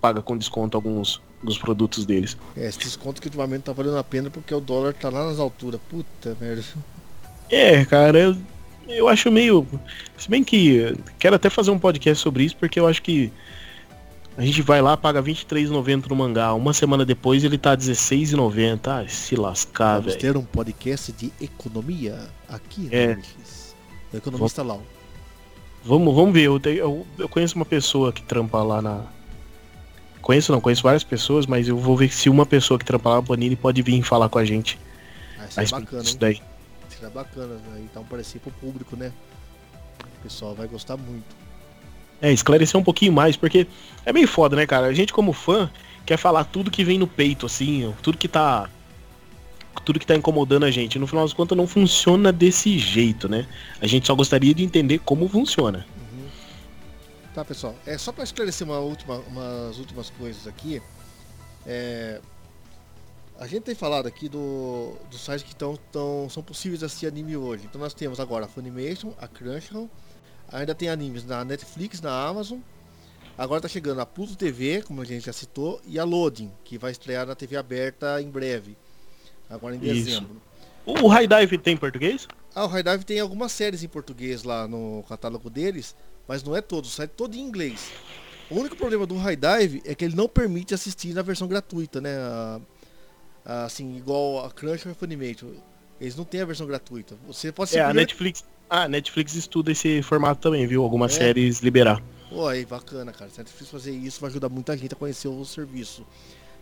[0.00, 2.36] Paga com desconto alguns dos produtos deles.
[2.56, 5.38] É, esse desconto que ultimamente tá valendo a pena porque o dólar tá lá nas
[5.38, 5.80] alturas.
[5.88, 6.64] Puta merda.
[7.50, 8.36] É, cara, eu,
[8.88, 9.66] eu acho meio.
[10.16, 13.32] Se bem que quero até fazer um podcast sobre isso, porque eu acho que
[14.36, 16.52] a gente vai lá, paga R$23,90 no mangá.
[16.54, 18.80] Uma semana depois ele tá R$16,90.
[18.86, 20.18] Ah, se lascar, Vamos velho.
[20.20, 22.18] ter um podcast de economia
[22.48, 23.08] aqui É.
[23.14, 23.74] no MX.
[24.12, 24.82] O economista Lau.
[25.84, 26.44] Vamos, vamos ver.
[26.44, 29.04] Eu, eu, eu conheço uma pessoa que trampa lá na.
[30.28, 33.16] Conheço não, conheço várias pessoas, mas eu vou ver se uma pessoa que trampa lá
[33.16, 34.78] na Panini pode vir falar com a gente
[35.38, 36.16] Ah, isso é bacana, hein?
[36.20, 36.42] daí.
[36.90, 37.80] Seria bacana, né?
[37.90, 39.10] Então parecer pro público, né?
[40.18, 41.34] O pessoal vai gostar muito.
[42.20, 43.66] É, esclarecer um pouquinho mais, porque
[44.04, 44.88] é meio foda, né, cara?
[44.88, 45.70] A gente como fã
[46.04, 48.68] quer falar tudo que vem no peito, assim, tudo que tá.
[49.82, 50.98] Tudo que tá incomodando a gente.
[50.98, 53.46] No final das contas não funciona desse jeito, né?
[53.80, 55.86] A gente só gostaria de entender como funciona.
[57.34, 57.74] Tá, pessoal.
[57.86, 60.82] É só para esclarecer uma última, umas últimas coisas aqui.
[61.66, 62.20] É,
[63.38, 67.06] a gente tem falado aqui do, dos sites que tão, tão, são possíveis de assistir
[67.06, 67.66] anime hoje.
[67.66, 69.88] Então nós temos agora a Funimation, a Crunchyroll,
[70.50, 72.58] ainda tem animes na Netflix, na Amazon.
[73.36, 76.76] Agora tá chegando a Pluto TV, como a gente já citou, e a Loading, que
[76.76, 78.76] vai estrear na TV aberta em breve.
[79.48, 80.04] Agora em Isso.
[80.04, 80.42] dezembro.
[80.84, 82.26] O High Dive tem em português?
[82.52, 85.94] Ah, o High Dive tem algumas séries em português lá no catálogo deles,
[86.28, 87.90] mas não é todo, o site é todo em inglês.
[88.50, 92.00] O único problema do High Dive é que ele não permite assistir na versão gratuita,
[92.00, 92.16] né?
[92.18, 92.60] A-
[93.44, 95.50] a- assim, igual a Crunchyroll e a Funimation.
[96.00, 97.16] Eles não têm a versão gratuita.
[97.26, 98.44] Você pode É, a Netflix.
[98.70, 100.82] Ah, a Netflix estuda esse formato também, viu?
[100.82, 101.18] Algumas É?
[101.18, 102.02] séries liberar.
[102.28, 103.30] Pô, aí, bacana, cara.
[103.30, 106.06] Se a Netflix fazer isso, vai ajudar muita gente a conhecer o serviço.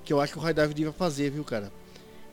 [0.05, 1.73] Que eu acho que o High Dive devia fazer, viu, cara?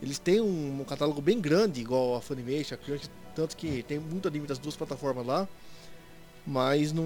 [0.01, 3.97] Eles têm um, um catálogo bem grande, igual a Funimation, a Crunch, tanto que tem
[3.99, 5.47] muito anime das duas plataformas lá.
[6.45, 7.05] Mas não,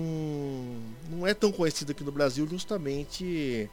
[1.09, 3.69] não é tão conhecido aqui no Brasil, justamente.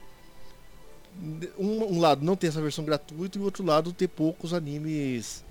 [1.59, 5.45] Um, um lado não tem essa versão gratuita e o outro lado ter poucos animes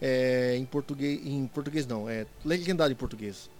[0.00, 1.20] é, em português.
[1.24, 3.50] Em português não, é legendado em português.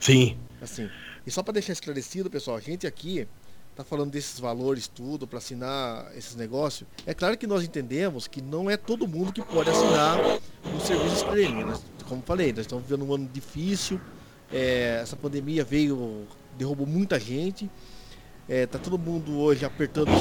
[0.00, 0.36] Sim.
[0.60, 0.90] Assim,
[1.26, 3.28] e só para deixar esclarecido, pessoal, a gente aqui
[3.74, 6.88] tá falando desses valores tudo para assinar esses negócios.
[7.06, 10.18] É claro que nós entendemos que não é todo mundo que pode assinar
[10.74, 11.64] um serviço streaming.
[11.64, 14.00] Nós, como falei, nós estamos vivendo um ano difícil.
[14.52, 16.26] É, essa pandemia veio,
[16.58, 17.70] derrubou muita gente.
[18.48, 20.16] É, tá todo mundo hoje apertando aí.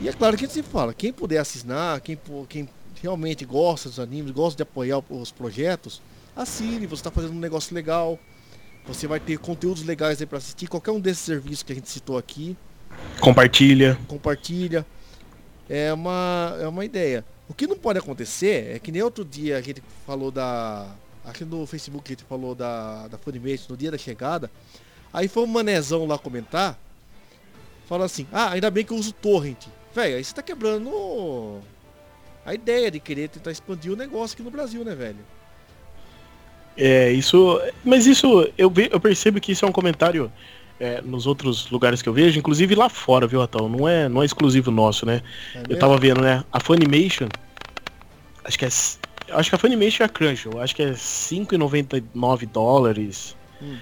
[0.00, 2.18] E é claro que a gente sempre fala, quem puder assinar, quem,
[2.48, 2.68] quem
[3.02, 6.02] realmente gosta dos animes, gosta de apoiar os projetos,
[6.34, 8.18] assine, você está fazendo um negócio legal.
[8.86, 10.68] Você vai ter conteúdos legais aí para assistir.
[10.68, 12.56] Qualquer um desses serviços que a gente citou aqui,
[13.20, 13.98] Compartilha.
[14.06, 14.86] compartilha.
[15.68, 17.24] É uma, é uma ideia.
[17.48, 20.86] O que não pode acontecer é que nem outro dia a gente falou da.
[21.32, 24.50] Que no Facebook a gente falou da, da Funimation no dia da chegada.
[25.12, 26.78] Aí foi um manezão lá comentar.
[27.88, 29.66] Fala assim, ah, ainda bem que eu uso torrent.
[29.94, 31.60] Velho, aí você tá quebrando
[32.44, 35.18] a ideia de querer tentar expandir o negócio aqui no Brasil, né, velho?
[36.76, 37.60] É, isso.
[37.84, 40.30] Mas isso, eu, ve- eu percebo que isso é um comentário
[40.78, 43.68] é, nos outros lugares que eu vejo, inclusive lá fora, viu, Atão?
[43.68, 45.22] Não é, não é exclusivo nosso, né?
[45.54, 46.44] É Eu tava vendo, né?
[46.52, 47.28] A Funimation.
[48.44, 48.68] Acho que é.
[49.30, 50.60] Acho que a Funimation é a Crunchyroll.
[50.62, 53.36] Acho que é 5,99 dólares.
[53.60, 53.76] Hum.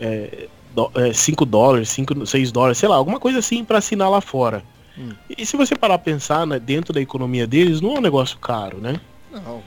[0.00, 4.10] É, do- é, 5 dólares, 5, 6 dólares, sei lá, alguma coisa assim pra assinar
[4.10, 4.62] lá fora.
[4.98, 5.10] Hum.
[5.38, 8.38] E se você parar a pensar né, dentro da economia deles, não é um negócio
[8.38, 9.00] caro, né?
[9.32, 9.62] Não,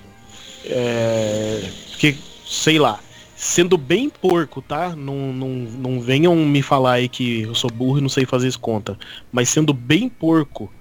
[0.65, 2.15] É, porque,
[2.45, 2.99] sei lá,
[3.35, 4.95] sendo bem porco, tá?
[4.95, 8.47] Não, não, não venham me falar aí que eu sou burro e não sei fazer
[8.47, 8.97] as contas.
[9.31, 10.71] Mas sendo bem porco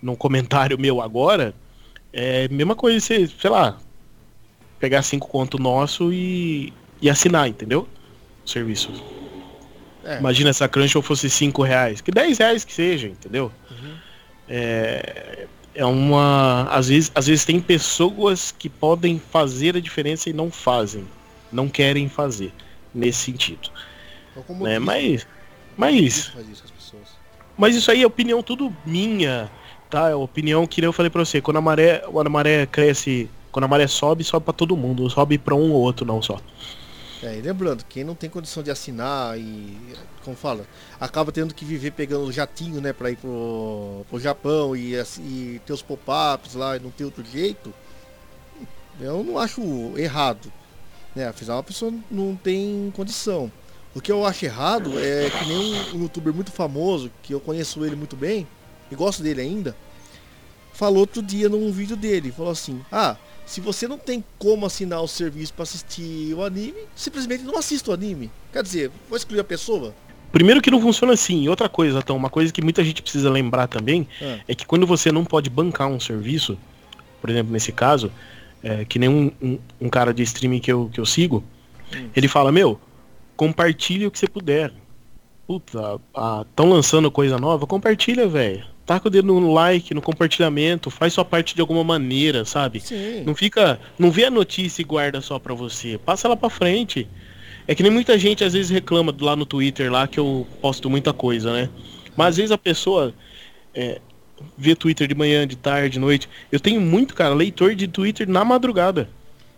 [0.00, 1.54] num comentário meu agora,
[2.12, 3.78] é a mesma coisa sei lá,
[4.84, 6.70] pegar cinco conto nosso e,
[7.00, 7.88] e assinar, entendeu?
[8.44, 8.92] O serviço.
[10.04, 10.18] é.
[10.18, 12.02] Imagina se a Crunchyroll fosse 5 reais.
[12.02, 13.50] Que 10 reais que seja, entendeu?
[13.70, 13.94] Uhum.
[14.46, 16.68] É, é uma.
[16.70, 21.06] Às vezes, às vezes tem pessoas que podem fazer a diferença e não fazem.
[21.50, 22.52] Não querem fazer.
[22.94, 23.70] Nesse sentido.
[24.36, 24.78] Então, Né?
[24.78, 25.26] Mas.
[25.78, 26.30] Mas.
[27.56, 29.50] Mas isso aí é opinião tudo minha.
[29.88, 30.10] Tá?
[30.10, 31.40] É opinião que nem eu falei pra você.
[31.40, 35.08] Quando a maré, quando a maré cresce Quando a maré sobe, sobe para todo mundo,
[35.08, 36.40] sobe para um ou outro não só.
[37.22, 39.78] É, e lembrando, quem não tem condição de assinar e,
[40.24, 40.66] como fala,
[41.00, 45.72] acaba tendo que viver pegando jatinho, né, para ir pro, pro Japão e, e ter
[45.72, 47.72] os pop-ups lá e não ter outro jeito,
[48.98, 49.62] eu não acho
[49.96, 50.52] errado.
[51.14, 51.28] Né?
[51.28, 53.52] Afinal, a pessoa não tem condição.
[53.94, 57.38] O que eu acho errado é que nem um, um youtuber muito famoso, que eu
[57.38, 58.48] conheço ele muito bem,
[58.90, 59.76] e gosto dele ainda,
[60.72, 65.02] falou outro dia num vídeo dele, falou assim, ah, se você não tem como assinar
[65.02, 68.30] o serviço para assistir o anime, simplesmente não assista o anime.
[68.52, 69.94] Quer dizer, vou excluir a pessoa?
[70.32, 71.48] Primeiro que não funciona assim.
[71.48, 74.86] Outra coisa, então, uma coisa que muita gente precisa lembrar também é, é que quando
[74.86, 76.58] você não pode bancar um serviço,
[77.20, 78.10] por exemplo, nesse caso,
[78.62, 81.44] é, que nem um, um, um, cara de streaming que eu, que eu sigo,
[81.94, 82.08] hum.
[82.16, 82.80] ele fala, meu,
[83.36, 84.72] compartilhe o que você puder.
[85.46, 86.00] Puta,
[86.40, 91.24] estão lançando coisa nova, compartilha, velho taca o dedo no like, no compartilhamento, faz sua
[91.24, 92.80] parte de alguma maneira, sabe?
[92.80, 93.22] Sim.
[93.24, 97.08] Não fica, não vê a notícia e guarda só pra você, passa lá pra frente.
[97.66, 100.90] É que nem muita gente às vezes reclama lá no Twitter lá que eu posto
[100.90, 101.70] muita coisa, né?
[102.14, 103.14] Mas às vezes a pessoa
[103.74, 104.00] é,
[104.56, 106.28] vê Twitter de manhã, de tarde, de noite.
[106.52, 109.08] Eu tenho muito, cara, leitor de Twitter na madrugada.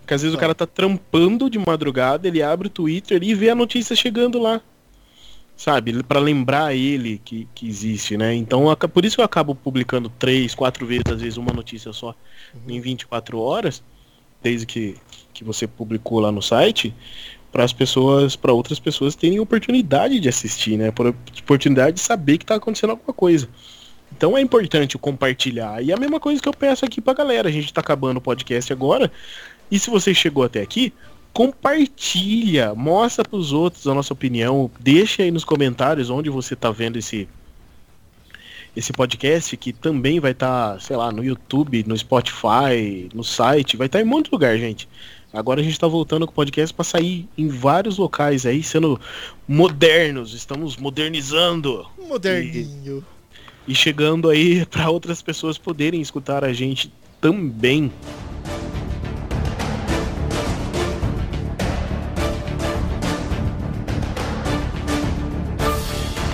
[0.06, 0.38] Que às vezes ah.
[0.38, 4.38] o cara tá trampando de madrugada, ele abre o Twitter e vê a notícia chegando
[4.38, 4.62] lá
[5.56, 6.02] sabe?
[6.02, 8.34] para lembrar ele que, que existe, né?
[8.34, 12.14] Então, por isso que eu acabo publicando três, quatro vezes, às vezes, uma notícia só
[12.54, 12.74] uhum.
[12.74, 13.82] em 24 horas,
[14.42, 14.96] desde que,
[15.32, 16.94] que você publicou lá no site,
[17.50, 20.90] para as pessoas, para outras pessoas terem oportunidade de assistir, né?
[20.90, 23.48] Por oportunidade de saber que está acontecendo alguma coisa.
[24.14, 25.82] Então é importante compartilhar.
[25.82, 27.48] E a mesma coisa que eu peço aqui pra galera.
[27.48, 29.10] A gente tá acabando o podcast agora.
[29.70, 30.92] E se você chegou até aqui,
[31.36, 36.70] compartilha, mostra para os outros a nossa opinião, deixa aí nos comentários onde você está
[36.70, 37.28] vendo esse
[38.74, 43.76] esse podcast que também vai estar, tá, sei lá, no YouTube, no Spotify, no site,
[43.76, 44.88] vai estar tá em um monte de lugar, gente.
[45.30, 48.98] Agora a gente está voltando com o podcast para sair em vários locais aí, sendo
[49.46, 51.86] modernos, estamos modernizando.
[52.08, 53.04] Moderninho.
[53.68, 57.92] E, e chegando aí para outras pessoas poderem escutar a gente também.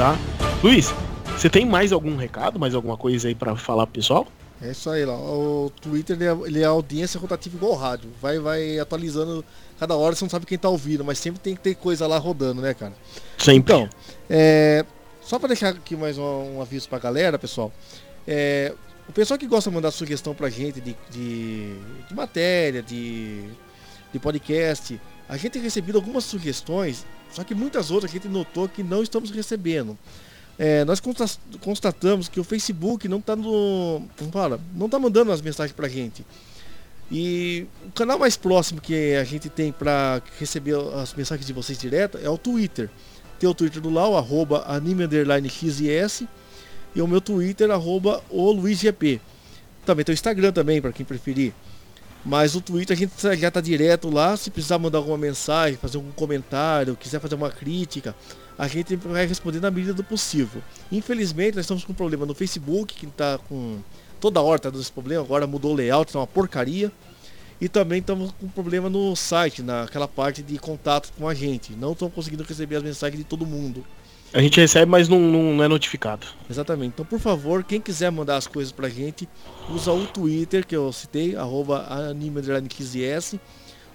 [0.02, 0.18] Tá?
[0.64, 0.92] Luiz,
[1.36, 4.26] você tem mais algum recado, mais alguma coisa aí para falar pro pessoal?
[4.60, 5.14] É isso aí, lá.
[5.14, 8.10] O Twitter ele é, ele é audiência rotativa igual o rádio.
[8.20, 9.44] Vai, vai atualizando
[9.78, 12.18] cada hora, você não sabe quem tá ouvindo, mas sempre tem que ter coisa lá
[12.18, 12.92] rodando, né, cara?
[13.38, 13.74] Sempre.
[13.74, 13.88] Então,
[14.28, 14.84] é,
[15.20, 17.70] só para deixar aqui mais um, um, aviso pra galera, pessoal.
[18.26, 18.72] É,
[19.08, 21.76] o pessoal que gosta de mandar sugestão pra gente de, de,
[22.08, 23.44] de matéria, de,
[24.12, 28.68] de podcast, a gente tem recebido algumas sugestões só que muitas outras a gente notou
[28.68, 29.98] que não estamos recebendo.
[30.58, 31.00] É, nós
[31.60, 35.90] constatamos que o Facebook não está no, fala, não está mandando as mensagens para a
[35.90, 36.24] gente.
[37.10, 41.78] E o canal mais próximo que a gente tem para receber as mensagens de vocês
[41.78, 42.88] direto é o Twitter.
[43.38, 45.04] Tem o Twitter do Lau, arroba anime
[45.50, 45.80] xis,
[46.94, 49.20] e o meu Twitter, arroba o LuizGP.
[49.84, 51.52] Também tem o Instagram também, para quem preferir.
[52.24, 54.36] Mas o Twitter a gente já tá direto lá.
[54.36, 58.14] Se precisar mandar alguma mensagem, fazer algum comentário, quiser fazer uma crítica,
[58.56, 60.62] a gente vai responder na medida do possível.
[60.90, 63.78] Infelizmente, nós estamos com um problema no Facebook, que está com.
[64.20, 66.92] Toda hora tá dando esse problema, agora mudou o layout, tá uma porcaria.
[67.60, 71.72] E também estamos com um problema no site, naquela parte de contato com a gente.
[71.74, 73.84] Não estamos conseguindo receber as mensagens de todo mundo.
[74.34, 76.26] A gente recebe, mas não, não, é notificado.
[76.48, 76.92] Exatamente.
[76.94, 79.28] Então, por favor, quem quiser mandar as coisas pra gente,
[79.68, 83.38] usa o Twitter que eu citei, arroba anime_xs.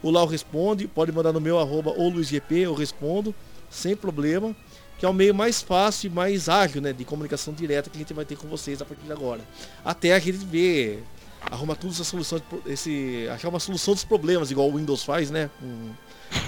[0.03, 3.33] O Lau responde, pode mandar no meu arroba ou LuizGP, eu respondo,
[3.69, 4.55] sem problema.
[4.99, 6.93] Que é o meio mais fácil e mais ágil, né?
[6.93, 9.41] De comunicação direta que a gente vai ter com vocês a partir de agora.
[9.85, 11.03] Até a gente ver,
[11.51, 15.49] arrumar todas essas soluções, esse, achar uma solução dos problemas, igual o Windows faz, né?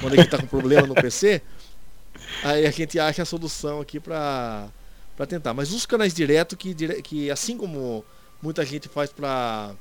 [0.01, 1.41] Quando a gente tá com problema no PC.
[2.43, 4.67] Aí a gente acha a solução aqui para
[5.15, 5.53] para tentar.
[5.53, 8.05] Mas os canais direto que, que assim como
[8.41, 9.71] muita gente faz para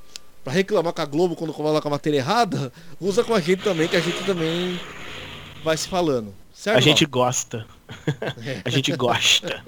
[0.42, 3.86] para reclamar com a Globo quando coloca a matéria errada, usa com a gente também,
[3.86, 4.80] que a gente também
[5.62, 6.34] vai se falando.
[6.52, 7.66] Certo, a gente gosta.
[8.44, 8.62] É.
[8.66, 9.62] a gente gosta.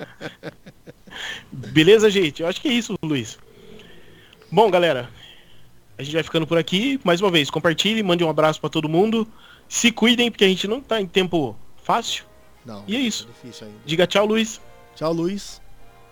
[1.52, 2.42] Beleza, gente?
[2.42, 3.38] Eu acho que é isso, Luiz.
[4.50, 5.08] Bom, galera,
[5.96, 6.98] a gente vai ficando por aqui.
[7.04, 9.28] Mais uma vez, compartilhe, mande um abraço para todo mundo.
[9.68, 12.24] Se cuidem, porque a gente não tá em tempo fácil.
[12.64, 12.84] Não.
[12.86, 13.28] E é isso.
[13.44, 14.60] É Diga tchau, Luiz.
[14.94, 15.60] Tchau, Luiz.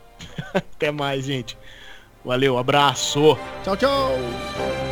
[0.55, 1.57] Até mais, gente.
[2.25, 3.39] Valeu, abraço.
[3.63, 4.88] Tchau, tchau.